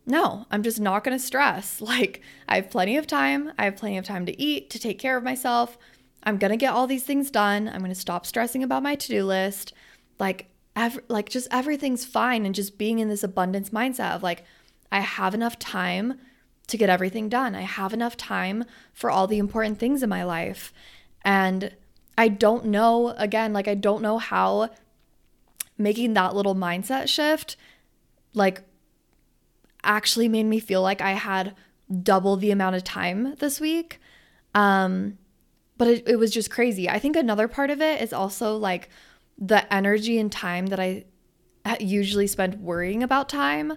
no, 0.04 0.44
I'm 0.50 0.62
just 0.62 0.78
not 0.78 1.02
going 1.02 1.16
to 1.16 1.24
stress. 1.24 1.80
Like, 1.80 2.20
I 2.46 2.56
have 2.56 2.68
plenty 2.68 2.98
of 2.98 3.06
time. 3.06 3.52
I 3.58 3.64
have 3.64 3.76
plenty 3.76 3.96
of 3.96 4.04
time 4.04 4.26
to 4.26 4.38
eat, 4.38 4.68
to 4.68 4.78
take 4.78 4.98
care 4.98 5.16
of 5.16 5.24
myself. 5.24 5.78
I'm 6.24 6.36
going 6.36 6.50
to 6.50 6.58
get 6.58 6.74
all 6.74 6.86
these 6.86 7.04
things 7.04 7.30
done. 7.30 7.68
I'm 7.68 7.78
going 7.78 7.88
to 7.88 7.94
stop 7.94 8.26
stressing 8.26 8.62
about 8.62 8.82
my 8.82 8.96
to 8.96 9.08
do 9.08 9.24
list. 9.24 9.72
Like, 10.18 10.50
ev- 10.76 11.00
like 11.08 11.30
just 11.30 11.48
everything's 11.50 12.04
fine. 12.04 12.44
And 12.44 12.54
just 12.54 12.76
being 12.76 12.98
in 12.98 13.08
this 13.08 13.24
abundance 13.24 13.70
mindset 13.70 14.14
of 14.14 14.22
like, 14.22 14.44
I 14.92 15.00
have 15.00 15.32
enough 15.32 15.58
time 15.58 16.20
to 16.66 16.76
get 16.76 16.90
everything 16.90 17.30
done. 17.30 17.54
I 17.54 17.62
have 17.62 17.94
enough 17.94 18.18
time 18.18 18.66
for 18.92 19.10
all 19.10 19.26
the 19.26 19.38
important 19.38 19.78
things 19.78 20.02
in 20.02 20.10
my 20.10 20.22
life. 20.22 20.74
And 21.24 21.74
I 22.18 22.29
don't 22.29 22.66
know, 22.66 23.09
again, 23.18 23.52
like 23.52 23.68
I 23.68 23.74
don't 23.74 24.02
know 24.02 24.18
how 24.18 24.70
making 25.79 26.14
that 26.14 26.35
little 26.35 26.55
mindset 26.55 27.09
shift 27.09 27.57
like 28.33 28.62
actually 29.83 30.29
made 30.29 30.44
me 30.44 30.59
feel 30.59 30.83
like 30.83 31.00
I 31.00 31.12
had 31.12 31.55
double 32.02 32.37
the 32.37 32.50
amount 32.50 32.76
of 32.76 32.85
time 32.85 33.35
this 33.37 33.61
week. 33.61 34.00
Um 34.55 35.18
but 35.79 35.88
it, 35.88 36.09
it 36.09 36.16
was 36.16 36.31
just 36.31 36.50
crazy. 36.50 36.88
I 36.88 36.98
think 36.98 37.16
another 37.16 37.48
part 37.48 37.70
of 37.70 37.83
it 37.83 38.00
is 38.00 38.12
also 38.12 38.57
like 38.57 38.88
the 39.38 39.70
energy 39.72 40.18
and 40.18 40.33
time 40.33 40.68
that 40.68 40.81
I 40.81 41.05
usually 41.81 42.26
spend 42.26 42.62
worrying 42.62 43.02
about 43.02 43.29
time. 43.29 43.74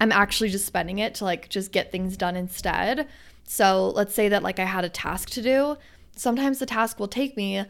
I'm 0.00 0.12
actually 0.12 0.50
just 0.50 0.66
spending 0.66 0.98
it 0.98 1.16
to 1.16 1.24
like 1.24 1.48
just 1.48 1.72
get 1.72 1.90
things 1.90 2.16
done 2.16 2.36
instead. 2.36 3.08
So 3.44 3.90
let's 3.90 4.14
say 4.14 4.28
that 4.28 4.44
like 4.44 4.60
I 4.60 4.64
had 4.64 4.84
a 4.84 4.88
task 4.88 5.30
to 5.30 5.42
do 5.42 5.76
sometimes 6.16 6.58
the 6.58 6.66
task 6.66 6.98
will 6.98 7.08
take 7.08 7.36
me 7.36 7.64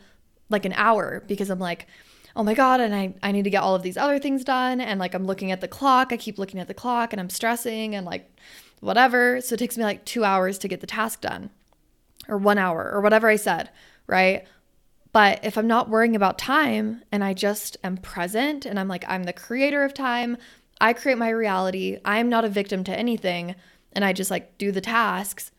like 0.48 0.64
an 0.64 0.74
hour 0.74 1.22
because 1.26 1.50
I'm 1.50 1.58
like, 1.58 1.86
oh 2.34 2.42
my 2.42 2.54
God, 2.54 2.80
and 2.80 2.94
I, 2.94 3.14
I 3.22 3.32
need 3.32 3.44
to 3.44 3.50
get 3.50 3.62
all 3.62 3.74
of 3.74 3.82
these 3.82 3.96
other 3.96 4.18
things 4.18 4.44
done. 4.44 4.80
And 4.80 4.98
like 4.98 5.14
I'm 5.14 5.26
looking 5.26 5.50
at 5.50 5.60
the 5.60 5.68
clock, 5.68 6.12
I 6.12 6.16
keep 6.16 6.38
looking 6.38 6.60
at 6.60 6.68
the 6.68 6.74
clock 6.74 7.12
and 7.12 7.20
I'm 7.20 7.30
stressing 7.30 7.94
and 7.94 8.06
like 8.06 8.30
whatever. 8.80 9.40
So 9.40 9.54
it 9.54 9.58
takes 9.58 9.76
me 9.76 9.84
like 9.84 10.04
two 10.04 10.24
hours 10.24 10.58
to 10.58 10.68
get 10.68 10.80
the 10.80 10.86
task 10.86 11.20
done 11.20 11.50
or 12.28 12.38
one 12.38 12.58
hour 12.58 12.90
or 12.92 13.00
whatever 13.00 13.28
I 13.28 13.36
said, 13.36 13.70
right? 14.06 14.46
But 15.12 15.44
if 15.44 15.58
I'm 15.58 15.66
not 15.66 15.90
worrying 15.90 16.16
about 16.16 16.38
time 16.38 17.02
and 17.12 17.22
I 17.22 17.34
just 17.34 17.76
am 17.84 17.98
present 17.98 18.64
and 18.64 18.80
I'm 18.80 18.88
like, 18.88 19.04
I'm 19.06 19.24
the 19.24 19.32
creator 19.32 19.84
of 19.84 19.92
time, 19.92 20.38
I 20.80 20.94
create 20.94 21.18
my 21.18 21.28
reality, 21.28 21.98
I'm 22.04 22.28
not 22.28 22.44
a 22.44 22.48
victim 22.48 22.82
to 22.84 22.98
anything, 22.98 23.54
and 23.92 24.04
I 24.04 24.14
just 24.14 24.30
like 24.30 24.56
do 24.56 24.72
the 24.72 24.80
tasks, 24.80 25.52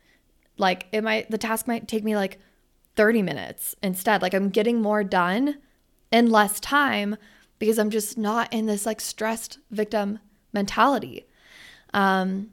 like 0.58 0.88
it 0.92 1.02
might, 1.04 1.30
the 1.30 1.38
task 1.38 1.68
might 1.68 1.88
take 1.88 2.04
me 2.04 2.16
like 2.16 2.40
30 2.96 3.22
minutes 3.22 3.76
instead. 3.82 4.22
Like 4.22 4.34
I'm 4.34 4.50
getting 4.50 4.82
more 4.82 5.04
done 5.04 5.58
in 6.12 6.30
less 6.30 6.60
time 6.60 7.16
because 7.60 7.80
I'm 7.80 7.90
just 7.90 8.18
not 8.18 8.52
in 8.54 8.66
this 8.66 8.86
like 8.86 9.02
stressed 9.02 9.60
victim 9.72 10.20
mentality. 10.52 11.28
Um, 11.94 12.52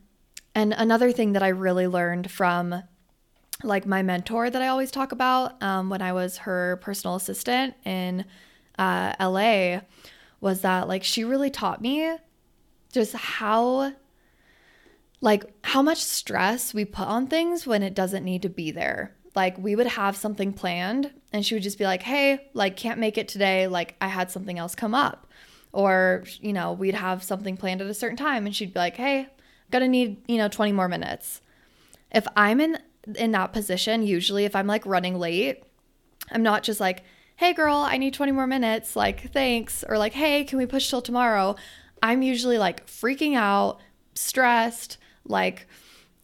and 0.54 0.72
another 0.72 1.12
thing 1.12 1.32
that 1.32 1.42
I 1.42 1.48
really 1.48 1.86
learned 1.86 2.30
from 2.30 2.82
like 3.62 3.86
my 3.86 4.02
mentor 4.02 4.48
that 4.50 4.62
I 4.62 4.68
always 4.68 4.90
talk 4.90 5.12
about 5.12 5.62
um, 5.62 5.90
when 5.90 6.02
I 6.02 6.12
was 6.12 6.38
her 6.38 6.78
personal 6.82 7.16
assistant 7.16 7.74
in 7.84 8.24
uh, 8.78 9.14
LA 9.20 9.80
was 10.40 10.62
that 10.62 10.88
like 10.88 11.04
she 11.04 11.24
really 11.24 11.50
taught 11.50 11.82
me 11.82 12.16
just 12.92 13.12
how 13.12 13.92
like 15.20 15.44
how 15.64 15.82
much 15.82 16.02
stress 16.02 16.72
we 16.72 16.84
put 16.84 17.06
on 17.06 17.26
things 17.26 17.66
when 17.66 17.82
it 17.82 17.94
doesn't 17.94 18.24
need 18.24 18.42
to 18.42 18.48
be 18.48 18.70
there 18.70 19.14
like 19.34 19.56
we 19.58 19.76
would 19.76 19.86
have 19.86 20.16
something 20.16 20.52
planned 20.52 21.12
and 21.32 21.44
she 21.44 21.54
would 21.54 21.62
just 21.62 21.78
be 21.78 21.84
like, 21.84 22.02
"Hey, 22.02 22.48
like 22.54 22.76
can't 22.76 22.98
make 22.98 23.18
it 23.18 23.28
today, 23.28 23.66
like 23.66 23.96
I 24.00 24.08
had 24.08 24.30
something 24.30 24.58
else 24.58 24.74
come 24.74 24.94
up." 24.94 25.26
Or, 25.72 26.24
you 26.40 26.52
know, 26.52 26.72
we'd 26.72 26.96
have 26.96 27.22
something 27.22 27.56
planned 27.56 27.80
at 27.80 27.86
a 27.86 27.94
certain 27.94 28.16
time 28.16 28.46
and 28.46 28.54
she'd 28.54 28.74
be 28.74 28.80
like, 28.80 28.96
"Hey, 28.96 29.28
going 29.70 29.82
to 29.82 29.88
need, 29.88 30.22
you 30.28 30.38
know, 30.38 30.48
20 30.48 30.72
more 30.72 30.88
minutes." 30.88 31.40
If 32.12 32.26
I'm 32.36 32.60
in 32.60 32.78
in 33.16 33.32
that 33.32 33.52
position, 33.52 34.02
usually 34.02 34.44
if 34.44 34.56
I'm 34.56 34.66
like 34.66 34.84
running 34.84 35.18
late, 35.18 35.62
I'm 36.32 36.42
not 36.42 36.62
just 36.64 36.80
like, 36.80 37.04
"Hey 37.36 37.52
girl, 37.52 37.76
I 37.76 37.96
need 37.98 38.14
20 38.14 38.32
more 38.32 38.46
minutes." 38.46 38.96
Like, 38.96 39.32
"Thanks." 39.32 39.84
Or 39.88 39.96
like, 39.98 40.14
"Hey, 40.14 40.44
can 40.44 40.58
we 40.58 40.66
push 40.66 40.90
till 40.90 41.02
tomorrow?" 41.02 41.56
I'm 42.02 42.22
usually 42.22 42.58
like 42.58 42.86
freaking 42.86 43.36
out, 43.36 43.78
stressed, 44.14 44.98
like 45.24 45.66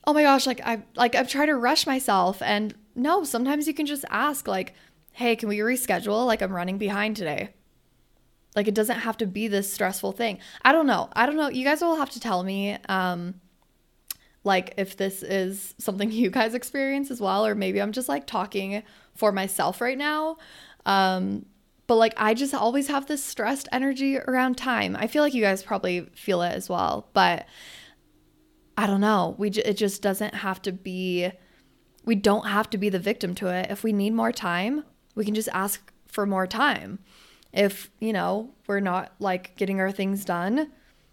oh 0.07 0.12
my 0.12 0.23
gosh, 0.23 0.47
like 0.47 0.61
I 0.64 0.83
like 0.95 1.14
I'm 1.14 1.27
trying 1.27 1.49
to 1.49 1.57
rush 1.57 1.87
myself 1.87 2.40
and 2.42 2.75
no, 2.97 3.25
sometimes 3.25 3.69
you 3.69 3.75
can 3.75 3.87
just 3.87 4.05
ask, 4.11 4.49
like, 4.49 4.75
hey, 5.13 5.37
can 5.37 5.49
we 5.49 5.59
reschedule? 5.59 6.27
Like, 6.27 6.43
I'm 6.43 6.53
running 6.53 6.79
behind 6.79 7.17
today. 7.17 7.51
Like, 8.55 8.69
it 8.69 8.75
doesn't 8.75 9.01
have 9.01 9.19
to 9.19 9.27
be 9.27 9.49
this 9.49 9.73
stressful 9.73 10.13
thing. 10.13 10.39
I 10.63 10.73
don't 10.73 10.87
know. 10.87 11.11
I 11.13 11.27
don't 11.27 11.37
know. 11.37 11.49
You 11.49 11.65
guys 11.65 11.83
will 11.83 11.97
have 11.97 12.11
to 12.11 12.21
tell 12.21 12.43
me, 12.43 12.79
um, 12.89 13.35
like, 14.45 14.75
if 14.79 14.97
this 14.97 15.23
is 15.23 15.75
something 15.79 16.11
you 16.13 16.31
guys 16.31 16.55
experience 16.55 17.11
as 17.11 17.21
well, 17.21 17.47
or 17.47 17.55
maybe 17.55 17.81
I'm 17.81 17.93
just 17.93 18.09
like 18.09 18.27
talking 18.27 18.83
for 19.15 19.31
myself 19.31 19.81
right 19.81 19.99
now. 19.99 20.39
Um, 20.87 21.47
but 21.87 21.97
like, 21.97 22.15
I 22.17 22.35
just 22.35 22.55
always 22.55 22.89
have 22.89 23.07
this 23.07 23.23
stressed 23.23 23.69
energy 23.73 24.19
around 24.19 24.57
time. 24.57 24.97
I 24.97 25.07
feel 25.07 25.23
like 25.23 25.35
you 25.35 25.43
guys 25.43 25.63
probably 25.63 26.01
feel 26.15 26.43
it 26.43 26.53
as 26.53 26.69
well, 26.69 27.09
but 27.13 27.47
I 28.77 28.87
don't 28.87 29.01
know. 29.01 29.35
We, 29.39 29.51
j- 29.51 29.63
it 29.65 29.75
just 29.75 30.03
doesn't 30.03 30.35
have 30.35 30.61
to 30.63 30.73
be 30.73 31.31
we 32.07 32.14
don't 32.14 32.47
have 32.47 32.71
to 32.71 32.79
be 32.79 32.88
the 32.88 32.99
victim 32.99 33.35
to 33.35 33.49
it. 33.49 33.66
If 33.69 33.83
we 33.83 33.92
need 33.92 34.14
more 34.14 34.33
time, 34.33 34.85
we 35.14 35.25
can 35.25 35.35
just 35.35 35.49
ask 35.53 35.92
for 36.07 36.25
more 36.25 36.47
time. 36.47 37.01
If, 37.53 37.90
you 38.01 38.12
know, 38.12 38.55
we're 38.66 38.81
not 38.81 39.12
like 39.19 39.57
getting 39.57 39.81
our 39.81 39.90
things 39.90 40.25
done, 40.25 40.71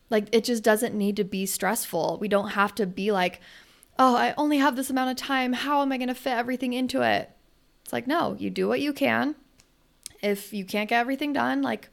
like 0.10 0.28
it 0.32 0.44
just 0.44 0.64
doesn't 0.64 0.96
need 0.96 1.18
to 1.18 1.24
be 1.24 1.46
stressful. 1.46 2.20
We 2.22 2.28
don't 2.28 2.50
have 2.50 2.76
to 2.76 2.86
be 2.86 3.12
like, 3.12 3.42
oh, 3.98 4.16
I 4.16 4.34
only 4.38 4.60
have 4.60 4.76
this 4.76 4.90
amount 4.90 5.12
of 5.12 5.18
time. 5.18 5.54
How 5.54 5.82
am 5.82 5.92
I 5.92 5.98
going 5.98 6.10
to 6.10 6.16
fit 6.16 6.34
everything 6.34 6.74
into 6.74 7.02
it? 7.02 7.32
It's 7.84 7.92
like, 7.92 8.08
no, 8.08 8.36
you 8.38 8.50
do 8.50 8.68
what 8.68 8.80
you 8.80 8.94
can. 8.94 9.36
If 10.22 10.54
you 10.54 10.64
can't 10.64 10.90
get 10.90 11.00
everything 11.00 11.34
done, 11.34 11.62
like 11.62 11.90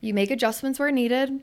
you 0.00 0.14
make 0.14 0.30
adjustments 0.30 0.78
where 0.78 0.92
needed 0.92 1.42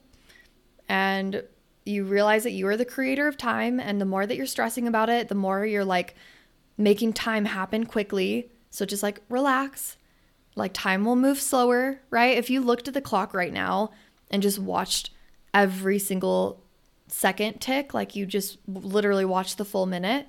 and 0.88 1.44
you 1.86 2.06
realize 2.06 2.44
that 2.44 2.52
you 2.52 2.68
are 2.68 2.78
the 2.78 2.86
creator 2.86 3.28
of 3.28 3.38
time. 3.38 3.80
And 3.80 4.00
the 4.00 4.06
more 4.06 4.26
that 4.26 4.38
you're 4.38 4.46
stressing 4.46 4.88
about 4.88 5.10
it, 5.10 5.28
the 5.28 5.36
more 5.36 5.66
you're 5.66 5.86
like, 5.86 6.16
making 6.78 7.14
time 7.14 7.46
happen 7.46 7.86
quickly. 7.86 8.52
So 8.70 8.86
just 8.86 9.04
like 9.04 9.22
relax. 9.30 9.98
Like 10.56 10.74
time 10.74 11.06
will 11.06 11.16
move 11.16 11.40
slower, 11.40 12.02
right? 12.10 12.38
If 12.38 12.50
you 12.50 12.62
looked 12.62 12.88
at 12.88 12.94
the 12.94 13.02
clock 13.02 13.34
right 13.34 13.54
now 13.54 13.92
and 14.30 14.42
just 14.42 14.60
watched 14.60 15.12
every 15.54 16.00
single 16.00 16.64
second 17.08 17.62
tick, 17.62 17.94
like 17.94 18.16
you 18.16 18.26
just 18.26 18.58
literally 18.68 19.26
watched 19.26 19.58
the 19.58 19.66
full 19.66 19.86
minute, 19.86 20.28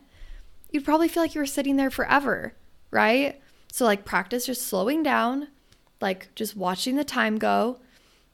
you'd 0.71 0.85
probably 0.85 1.09
feel 1.09 1.23
like 1.23 1.35
you 1.35 1.41
were 1.41 1.47
sitting 1.47 1.77
there 1.77 1.91
forever, 1.91 2.55
right? 2.91 3.41
So 3.73 3.85
like 3.85 4.05
practice 4.05 4.47
just 4.47 4.67
slowing 4.67 5.03
down, 5.03 5.49
like 6.01 6.29
just 6.35 6.57
watching 6.57 6.97
the 6.97 7.05
time 7.05 7.39
go. 7.39 7.81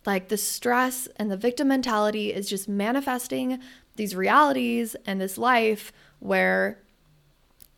Like 0.07 0.29
the 0.29 0.37
stress 0.37 1.07
and 1.17 1.31
the 1.31 1.37
victim 1.37 1.69
mentality 1.69 2.33
is 2.33 2.49
just 2.49 2.69
manifesting 2.69 3.61
these 3.97 4.15
realities 4.15 4.97
and 5.05 5.21
this 5.21 5.37
life 5.37 5.93
where 6.19 6.81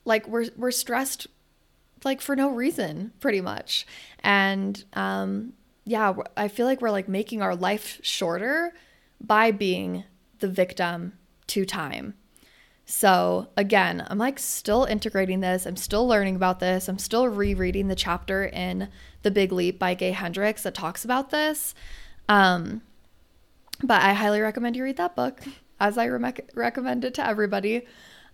like 0.05 0.27
we're 0.29 0.47
we're 0.57 0.71
stressed 0.71 1.27
like 2.05 2.21
for 2.21 2.35
no 2.37 2.49
reason 2.51 3.13
pretty 3.21 3.41
much. 3.41 3.87
And 4.21 4.83
um 4.95 5.55
yeah 5.87 6.13
i 6.37 6.47
feel 6.47 6.67
like 6.67 6.83
we're 6.83 6.91
like 6.91 7.09
making 7.09 7.41
our 7.41 7.57
life 7.57 7.99
shorter 8.03 8.73
by 9.21 9.51
being 9.51 10.05
the 10.39 10.49
victim 10.49 11.15
to 11.47 11.65
time. 11.65 12.15
So 12.87 13.49
again 13.57 14.07
i'm 14.09 14.19
like 14.19 14.39
still 14.39 14.85
integrating 14.85 15.41
this. 15.41 15.67
I'm 15.67 15.77
still 15.77 16.07
learning 16.07 16.37
about 16.37 16.61
this. 16.61 16.89
I'm 16.89 16.99
still 16.99 17.29
rereading 17.29 17.89
the 17.89 17.95
chapter 17.95 18.45
in 18.45 18.89
the 19.23 19.31
big 19.31 19.53
leap 19.53 19.79
by 19.79 19.95
gay 19.95 20.13
hendricks 20.13 20.63
that 20.63 20.75
talks 20.75 21.05
about 21.05 21.31
this. 21.31 21.75
Um 22.29 22.83
but 23.83 24.03
i 24.03 24.13
highly 24.13 24.41
recommend 24.41 24.77
you 24.77 24.85
read 24.85 24.99
that 24.99 25.17
book 25.17 25.41
as 25.79 25.97
i 25.97 26.05
re- 26.05 26.35
recommend 26.55 27.05
it 27.05 27.15
to 27.15 27.27
everybody. 27.27 27.87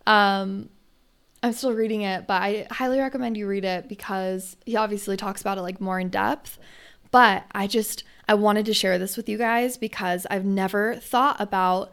Um 0.06 0.68
I'm 1.46 1.52
still 1.52 1.74
reading 1.74 2.02
it, 2.02 2.26
but 2.26 2.42
I 2.42 2.66
highly 2.72 2.98
recommend 2.98 3.36
you 3.36 3.46
read 3.46 3.64
it 3.64 3.88
because 3.88 4.56
he 4.66 4.74
obviously 4.74 5.16
talks 5.16 5.40
about 5.40 5.58
it 5.58 5.62
like 5.62 5.80
more 5.80 6.00
in 6.00 6.08
depth. 6.08 6.58
But 7.12 7.44
I 7.52 7.68
just 7.68 8.02
I 8.26 8.34
wanted 8.34 8.66
to 8.66 8.74
share 8.74 8.98
this 8.98 9.16
with 9.16 9.28
you 9.28 9.38
guys 9.38 9.76
because 9.76 10.26
I've 10.28 10.44
never 10.44 10.96
thought 10.96 11.40
about 11.40 11.92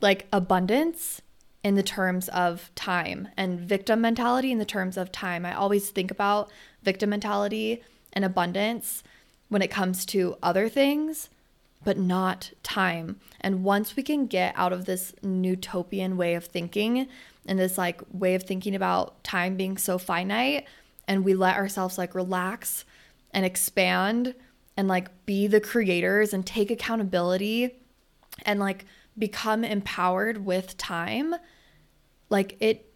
like 0.00 0.28
abundance 0.32 1.20
in 1.64 1.74
the 1.74 1.82
terms 1.82 2.28
of 2.28 2.70
time 2.76 3.26
and 3.36 3.58
victim 3.58 4.00
mentality 4.00 4.52
in 4.52 4.58
the 4.58 4.64
terms 4.64 4.96
of 4.96 5.10
time. 5.10 5.44
I 5.44 5.52
always 5.52 5.90
think 5.90 6.12
about 6.12 6.48
victim 6.84 7.10
mentality 7.10 7.82
and 8.12 8.24
abundance 8.24 9.02
when 9.48 9.60
it 9.60 9.72
comes 9.72 10.06
to 10.06 10.36
other 10.40 10.68
things, 10.68 11.30
but 11.82 11.98
not 11.98 12.52
time. 12.62 13.18
And 13.40 13.64
once 13.64 13.96
we 13.96 14.04
can 14.04 14.26
get 14.26 14.54
out 14.56 14.72
of 14.72 14.84
this 14.84 15.12
Newtonian 15.20 16.16
way 16.16 16.34
of 16.34 16.44
thinking 16.44 17.08
and 17.46 17.58
this 17.58 17.78
like 17.78 18.00
way 18.12 18.34
of 18.34 18.42
thinking 18.42 18.74
about 18.74 19.22
time 19.24 19.56
being 19.56 19.76
so 19.76 19.98
finite 19.98 20.66
and 21.08 21.24
we 21.24 21.34
let 21.34 21.56
ourselves 21.56 21.98
like 21.98 22.14
relax 22.14 22.84
and 23.30 23.44
expand 23.44 24.34
and 24.76 24.88
like 24.88 25.26
be 25.26 25.46
the 25.46 25.60
creators 25.60 26.32
and 26.32 26.46
take 26.46 26.70
accountability 26.70 27.74
and 28.44 28.60
like 28.60 28.84
become 29.18 29.64
empowered 29.64 30.44
with 30.44 30.76
time 30.76 31.34
like 32.28 32.56
it 32.60 32.92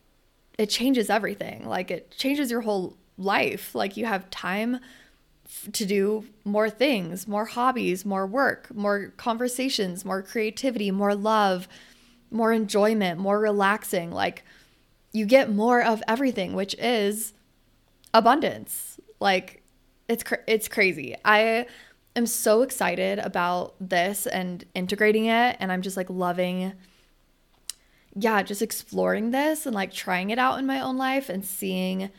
it 0.59 0.69
changes 0.69 1.09
everything. 1.09 1.67
Like 1.67 1.91
it 1.91 2.11
changes 2.11 2.51
your 2.51 2.61
whole 2.61 2.99
life. 3.17 3.75
Like 3.75 3.97
you 3.97 4.05
have 4.05 4.29
time 4.29 4.81
to 5.73 5.85
do 5.85 6.25
more 6.45 6.71
things 6.71 7.27
more 7.27 7.45
hobbies 7.45 8.05
more 8.05 8.25
work 8.25 8.73
more 8.73 9.13
conversations 9.17 10.05
more 10.05 10.23
creativity 10.23 10.93
more 10.93 11.13
love 11.13 11.67
more 12.31 12.53
enjoyment, 12.53 13.19
more 13.19 13.39
relaxing. 13.39 14.11
Like 14.11 14.45
you 15.13 15.27
get 15.27 15.51
more 15.51 15.83
of 15.83 16.03
everything, 16.07 16.55
which 16.55 16.75
is 16.79 17.33
abundance. 18.15 19.01
Like 19.19 19.63
it's 20.09 20.23
cr- 20.23 20.47
it's 20.47 20.69
crazy. 20.69 21.17
I 21.25 21.67
am 22.17 22.27
so 22.27 22.63
excited 22.63 23.19
about 23.19 23.75
this 23.81 24.27
and 24.27 24.65
integrating 24.75 25.27
it 25.27 25.57
and 25.61 25.71
I'm 25.71 25.83
just 25.83 25.97
like 25.97 26.11
loving 26.11 26.73
yeah, 28.15 28.43
just 28.43 28.63
exploring 28.63 29.31
this 29.31 29.67
and 29.67 29.75
like 29.75 29.93
trying 29.93 30.31
it 30.31 30.39
out 30.39 30.59
in 30.59 30.67
my 30.67 30.81
own 30.81 30.97
life 30.97 31.29
and 31.29 31.45
seeing 31.45 32.11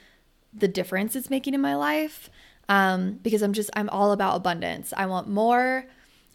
the 0.53 0.67
difference 0.67 1.15
it's 1.15 1.29
making 1.29 1.53
in 1.53 1.61
my 1.61 1.75
life. 1.75 2.29
Um, 2.69 3.19
because 3.21 3.41
I'm 3.41 3.53
just, 3.53 3.69
I'm 3.75 3.89
all 3.89 4.13
about 4.13 4.37
abundance. 4.37 4.93
I 4.95 5.05
want 5.05 5.27
more. 5.27 5.85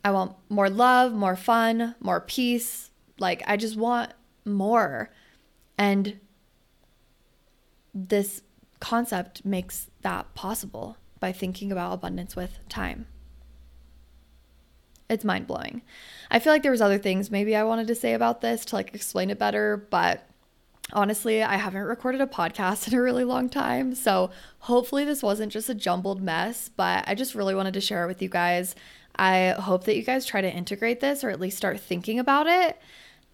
I 0.05 0.11
want 0.11 0.37
more 0.49 0.69
love, 0.69 1.15
more 1.15 1.37
fun, 1.37 1.95
more 2.01 2.21
peace, 2.21 2.86
like, 3.19 3.43
I 3.47 3.57
just 3.57 3.77
want 3.77 4.13
more. 4.45 5.11
And 5.79 6.21
this 7.95 8.43
concept 8.81 9.45
makes 9.45 9.91
that 10.03 10.35
possible 10.35 10.97
by 11.19 11.33
thinking 11.33 11.73
about 11.73 11.93
abundance 11.93 12.37
with 12.37 12.59
time. 12.69 13.07
It's 15.09 15.25
mind 15.25 15.47
blowing. 15.47 15.83
I 16.31 16.39
feel 16.39 16.53
like 16.53 16.63
there 16.63 16.73
was 16.73 16.83
other 16.83 16.99
things 16.99 17.31
maybe 17.31 17.55
I 17.55 17.63
wanted 17.63 17.87
to 17.87 17.95
say 17.95 18.15
about 18.15 18.41
this 18.41 18.65
to 18.67 18.75
like 18.75 18.95
explain 18.95 19.31
it 19.31 19.39
better, 19.39 19.87
but 19.91 20.29
honestly, 20.93 21.43
I 21.43 21.57
haven't 21.57 21.83
recorded 21.83 22.21
a 22.21 22.27
podcast 22.27 22.89
in 22.93 22.95
a 22.95 23.03
really 23.03 23.25
long 23.25 23.49
time. 23.49 23.95
So 23.95 24.31
hopefully 24.61 25.05
this 25.05 25.23
wasn't 25.23 25.53
just 25.53 25.69
a 25.69 25.75
jumbled 25.75 26.23
mess, 26.23 26.71
but 26.77 27.05
I 27.07 27.15
just 27.15 27.35
really 27.35 27.55
wanted 27.55 27.75
to 27.75 27.81
share 27.81 28.05
it 28.05 28.09
with 28.09 28.21
you 28.21 28.29
guys. 28.29 28.75
I 29.17 29.55
hope 29.59 29.85
that 29.85 29.97
you 29.97 30.03
guys 30.03 30.27
try 30.27 30.41
to 30.41 30.53
integrate 30.53 31.01
this 31.01 31.25
or 31.25 31.31
at 31.31 31.41
least 31.41 31.57
start 31.57 31.81
thinking 31.81 32.19
about 32.19 32.47
it. 32.47 32.79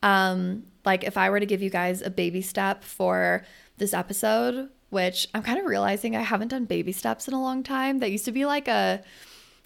Um, 0.02 0.64
like 0.84 1.04
if 1.04 1.16
I 1.16 1.30
were 1.30 1.40
to 1.40 1.46
give 1.46 1.62
you 1.62 1.70
guys 1.70 2.02
a 2.02 2.10
baby 2.10 2.42
step 2.42 2.84
for 2.84 3.44
this 3.78 3.94
episode, 3.94 4.68
which 4.90 5.26
I'm 5.34 5.42
kind 5.42 5.58
of 5.58 5.64
realizing 5.64 6.16
I 6.16 6.22
haven't 6.22 6.48
done 6.48 6.64
baby 6.64 6.92
steps 6.92 7.28
in 7.28 7.34
a 7.34 7.40
long 7.40 7.62
time. 7.62 8.00
That 8.00 8.10
used 8.10 8.24
to 8.26 8.32
be 8.32 8.44
like 8.44 8.68
a 8.68 9.02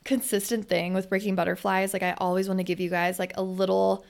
consistent 0.04 0.68
thing 0.68 0.94
with 0.94 1.08
breaking 1.08 1.34
butterflies. 1.34 1.92
Like 1.92 2.02
I 2.02 2.14
always 2.18 2.48
want 2.48 2.60
to 2.60 2.64
give 2.64 2.80
you 2.80 2.88
guys 2.88 3.18
like 3.18 3.32
a 3.36 3.42
little 3.42 4.04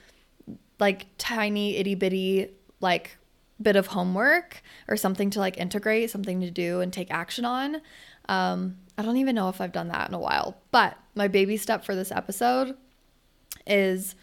like 0.79 1.07
tiny 1.17 1.77
itty 1.77 1.95
bitty 1.95 2.51
like 2.81 3.17
bit 3.61 3.77
of 3.77 3.87
homework 3.87 4.63
or 4.89 4.97
something 4.97 5.31
to 5.31 5.39
like 5.39 5.57
integrate, 5.57 6.11
something 6.11 6.41
to 6.43 6.51
do 6.51 6.81
and 6.81 6.93
take 6.93 7.11
action 7.11 7.45
on. 7.45 7.81
Um, 8.29 8.77
I 8.99 9.03
don't 9.03 9.17
even 9.17 9.35
know 9.35 9.49
if 9.49 9.61
I've 9.61 9.73
done 9.73 9.89
that 9.89 10.09
in 10.09 10.15
a 10.15 10.19
while, 10.19 10.59
but 10.71 10.99
my 11.15 11.29
baby 11.29 11.57
step 11.57 11.85
for 11.85 11.95
this 11.95 12.13
episode 12.13 12.77
is 13.67 14.15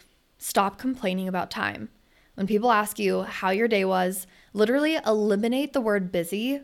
Stop 0.44 0.78
complaining 0.78 1.30
about 1.30 1.50
time. 1.50 1.88
When 2.36 2.48
people 2.48 2.70
ask 2.70 3.00
you 3.00 3.22
how 3.22 3.52
your 3.52 3.70
day 3.70 3.86
was, 3.86 4.28
literally 4.52 4.96
eliminate 5.06 5.72
the 5.72 5.80
word 5.80 6.12
busy 6.12 6.60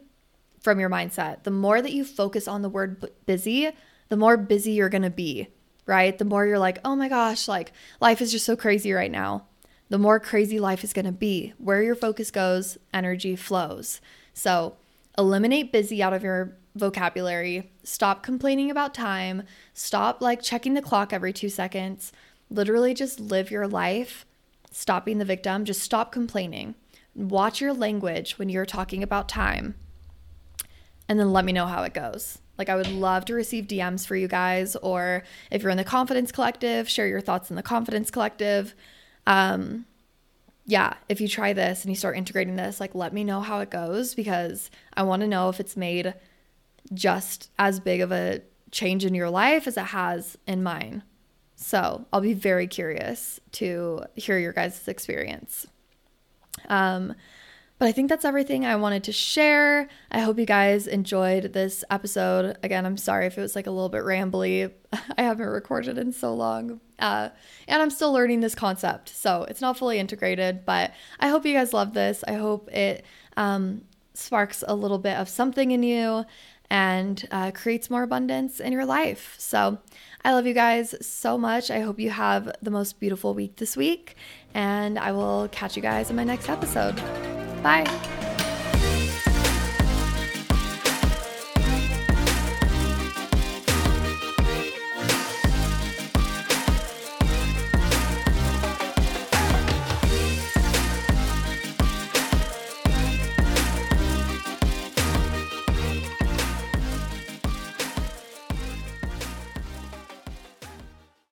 from 0.60 0.82
your 0.82 0.89
mindset. 0.89 1.44
The 1.44 1.52
more 1.52 1.82
that 1.82 1.94
you 1.94 2.04
focus 2.04 2.46
on 2.46 2.62
the 2.62 2.68
word 2.68 3.02
busy, 3.26 3.72
the 4.10 4.18
more 4.18 4.36
busy 4.36 4.74
you're 4.74 4.89
going 4.89 5.04
to 5.04 5.10
be, 5.10 5.48
right? 5.86 6.18
The 6.18 6.26
more 6.26 6.46
you're 6.46 6.60
like, 6.60 6.80
oh 6.84 6.94
my 6.98 7.08
gosh, 7.08 7.48
like 7.48 7.72
life 8.02 8.22
is 8.22 8.34
just 8.34 8.46
so 8.46 8.58
crazy 8.58 8.92
right 8.92 9.10
now. 9.10 9.46
The 9.88 9.98
more 9.98 10.20
crazy 10.20 10.60
life 10.60 10.84
is 10.84 10.92
going 10.92 11.06
to 11.06 11.13
be. 11.13 11.54
Where 11.58 11.82
your 11.82 11.96
focus 11.96 12.32
goes, 12.32 12.78
energy 12.94 13.38
flows. 13.38 14.02
So 14.34 14.76
eliminate 15.18 15.72
busy 15.72 16.04
out 16.04 16.12
of 16.12 16.22
your 16.22 16.58
vocabulary. 16.76 17.72
Stop 17.84 18.24
complaining 18.24 18.70
about 18.70 18.94
time. 18.94 19.44
Stop 19.74 20.22
like 20.22 20.42
checking 20.42 20.74
the 20.74 20.82
clock 20.82 21.13
every 21.13 21.32
two 21.32 21.50
seconds. 21.50 22.12
Literally 22.50 22.94
just 22.94 23.20
live 23.20 23.52
your 23.52 23.68
life, 23.68 24.26
stop 24.72 25.06
being 25.06 25.20
the 25.20 25.26
victim, 25.26 25.66
just 25.66 25.82
stop 25.82 26.12
complaining. 26.12 26.76
Watch 27.16 27.62
your 27.62 27.74
language 27.74 28.38
when 28.38 28.50
you're 28.50 28.66
talking 28.66 29.04
about 29.04 29.30
time. 29.30 29.76
And 31.08 31.20
then 31.20 31.34
let 31.34 31.46
me 31.46 31.52
know 31.52 31.66
how 31.66 31.84
it 31.84 31.94
goes. 31.94 32.40
Like, 32.58 32.70
I 32.70 32.76
would 32.76 32.92
love 32.92 33.26
to 33.26 33.34
receive 33.34 33.68
DMs 33.68 34.06
for 34.06 34.16
you 34.16 34.28
guys, 34.28 34.76
or 34.76 35.24
if 35.50 35.64
you're 35.64 35.72
in 35.72 35.78
the 35.78 35.84
Confidence 35.84 36.32
Collective, 36.32 36.90
share 36.90 37.08
your 37.08 37.22
thoughts 37.22 37.50
in 37.50 37.56
the 37.56 37.64
Confidence 37.64 38.12
Collective. 38.12 38.76
Um, 39.26 39.86
yeah, 40.66 40.96
if 41.08 41.22
you 41.22 41.28
try 41.28 41.54
this 41.54 41.84
and 41.84 41.90
you 41.90 41.96
start 41.96 42.18
integrating 42.18 42.58
this, 42.58 42.80
like, 42.80 42.94
let 42.94 43.14
me 43.14 43.24
know 43.24 43.40
how 43.40 43.60
it 43.60 43.72
goes 43.72 44.14
because 44.14 44.70
I 44.94 45.04
want 45.04 45.22
to 45.22 45.28
know 45.28 45.50
if 45.50 45.60
it's 45.60 45.78
made 45.78 46.14
just 46.94 47.50
as 47.58 47.80
big 47.80 48.02
of 48.02 48.12
a 48.12 48.42
change 48.72 49.06
in 49.06 49.16
your 49.16 49.30
life 49.30 49.66
as 49.66 49.78
it 49.78 49.86
has 49.86 50.38
in 50.46 50.62
mine. 50.62 51.02
So 51.62 52.06
I'll 52.13 52.22
be 52.22 52.34
very 52.34 52.67
curious 52.67 53.38
to 53.54 54.04
hear 54.15 54.39
your 54.39 54.54
guys' 54.54 54.88
experience. 54.88 55.67
Um, 56.69 57.15
but 57.78 57.89
I 57.89 57.91
think 57.91 58.08
that's 58.08 58.24
everything 58.24 58.65
I 58.65 58.78
wanted 58.78 59.04
to 59.04 59.12
share. 59.12 59.89
I 60.10 60.22
hope 60.22 60.39
you 60.39 60.45
guys 60.45 60.88
enjoyed 60.88 61.52
this 61.52 61.84
episode. 61.89 62.58
Again, 62.63 62.86
I'm 62.86 62.95
sorry 62.95 63.26
if 63.26 63.38
it 63.38 63.41
was 63.41 63.58
like 63.58 63.67
a 63.67 63.72
little 63.72 63.89
bit 63.89 64.04
rambly. 64.04 64.72
I 65.17 65.22
haven't 65.22 65.48
recorded 65.48 65.98
in 65.98 66.13
so 66.13 66.34
long. 66.34 66.80
Uh, 66.98 67.28
and 67.67 67.82
I'm 67.82 67.89
still 67.89 68.13
learning 68.13 68.39
this 68.39 68.56
concept. 68.56 69.10
So 69.10 69.43
it's 69.43 69.62
not 69.62 69.78
fully 69.78 70.00
integrated, 70.00 70.65
but 70.65 70.93
I 71.19 71.28
hope 71.28 71.45
you 71.45 71.54
guys 71.54 71.74
love 71.74 71.93
this. 71.93 72.24
I 72.26 72.34
hope 72.34 72.72
it 72.72 73.04
um, 73.36 73.82
sparks 74.13 74.63
a 74.65 74.76
little 74.76 74.98
bit 74.98 75.17
of 75.17 75.28
something 75.28 75.72
in 75.72 75.84
you 75.84 76.24
and 76.69 77.28
uh, 77.32 77.52
creates 77.52 77.89
more 77.89 78.04
abundance 78.04 78.60
in 78.60 78.72
your 78.72 78.86
life. 78.86 79.36
So 79.38 79.80
I 80.23 80.34
love 80.34 80.45
you 80.45 80.53
guys 80.53 80.95
so 81.01 81.38
much. 81.38 81.71
I 81.71 81.79
hope 81.79 81.99
you 81.99 82.10
have 82.10 82.51
the 82.62 82.71
most 82.71 82.99
beautiful 82.99 83.34
week 83.34 83.55
this 83.55 83.77
week, 83.77 84.15
and 84.53 84.99
I 84.99 85.12
will 85.12 85.47
catch 85.51 85.75
you 85.75 85.82
guys 85.82 86.10
in 86.10 86.15
my 86.15 86.23
next 86.23 86.49
episode. 86.49 86.95
Bye. 87.63 88.18